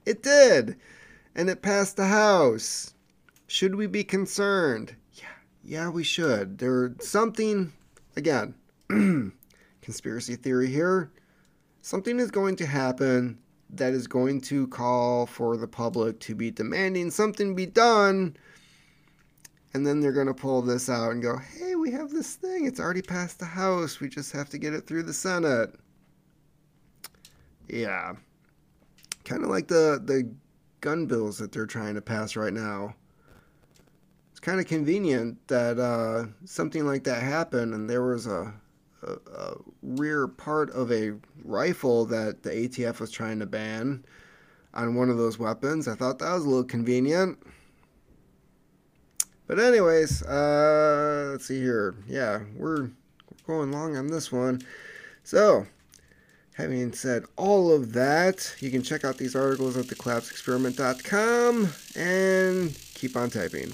it 0.05 0.23
did, 0.23 0.77
and 1.35 1.49
it 1.49 1.63
passed 1.63 1.97
the 1.97 2.07
House. 2.07 2.95
Should 3.47 3.75
we 3.75 3.87
be 3.87 4.05
concerned? 4.05 4.95
Yeah, 5.15 5.25
yeah, 5.65 5.89
we 5.89 6.05
should. 6.05 6.59
There's 6.59 7.09
something 7.09 7.73
again 8.17 8.55
conspiracy 9.83 10.37
theory 10.37 10.69
here. 10.69 11.11
Something 11.83 12.19
is 12.19 12.31
going 12.31 12.57
to 12.57 12.67
happen 12.67 13.39
that 13.71 13.93
is 13.93 14.07
going 14.07 14.41
to 14.41 14.67
call 14.69 15.27
for 15.27 15.57
the 15.57 15.69
public 15.69 16.21
to 16.21 16.35
be 16.35 16.51
demanding 16.51 17.11
something 17.11 17.55
be 17.55 17.67
done. 17.67 18.37
And 19.73 19.87
then 19.87 20.01
they're 20.01 20.13
going 20.13 20.27
to 20.27 20.35
pull 20.35 20.63
this 20.63 20.91
out 20.91 21.13
and 21.13 21.23
go, 21.23 21.39
hey, 21.39 21.77
we 21.77 21.93
have 21.93 22.11
this 22.11 22.35
thing. 22.35 22.67
It's 22.67 22.81
already 22.81 23.03
passed 23.03 23.39
the 23.39 23.45
House. 23.45 24.01
We 24.01 24.09
just 24.09 24.33
have 24.33 24.49
to 24.51 24.59
get 24.59 24.75
it 24.75 24.87
through 24.87 25.05
the 25.05 25.13
Senate. 25.13 25.75
Yeah. 27.69 28.15
Kind 29.25 29.45
of 29.45 29.51
like 29.51 29.69
the, 29.69 30.03
the 30.05 30.29
gun 30.81 31.07
bills 31.07 31.39
that 31.39 31.53
they're 31.53 31.67
trying 31.67 31.95
to 31.95 32.01
pass 32.01 32.35
right 32.35 32.53
now. 32.53 32.95
It's 34.33 34.41
kind 34.41 34.59
of 34.59 34.67
convenient 34.67 35.47
that 35.47 35.79
uh, 35.79 36.27
something 36.45 36.85
like 36.85 37.05
that 37.05 37.23
happened 37.23 37.73
and 37.73 37.89
there 37.89 38.03
was 38.03 38.27
a 38.27 38.53
a, 39.03 39.55
rear 39.83 40.29
part 40.29 40.71
of 40.71 40.93
a 40.93 41.13
rifle 41.45 42.05
that 42.07 42.43
the 42.43 42.51
ATF 42.51 43.01
was 43.01 43.11
trying 43.11 43.39
to 43.39 43.47
ban 43.47 44.05
on 44.75 44.95
one 44.95 45.11
of 45.11 45.17
those 45.17 45.39
weapons. 45.39 45.89
I 45.89 45.95
thought 45.95 46.19
that 46.19 46.33
was 46.33 46.45
a 46.45 46.49
little 46.49 46.65
convenient. 46.65 47.39
But 49.47 49.59
anyways, 49.59 50.23
uh, 50.23 51.31
let's 51.33 51.47
see 51.47 51.61
here. 51.61 51.97
Yeah, 52.07 52.41
we're, 52.57 52.83
we're 52.85 52.91
going 53.47 53.73
long 53.73 53.97
on 53.97 54.07
this 54.07 54.31
one. 54.31 54.63
So, 55.25 55.67
having 56.55 56.93
said 56.93 57.25
all 57.37 57.73
of 57.73 57.93
that, 57.95 58.55
you 58.61 58.71
can 58.71 58.83
check 58.83 59.05
out 59.05 59.17
these 59.19 59.35
articles 59.35 59.77
at 59.77 59.87
thecollapseexperiment.com 59.87 61.69
and 61.97 62.79
keep 62.95 63.17
on 63.17 63.31
typing. 63.31 63.73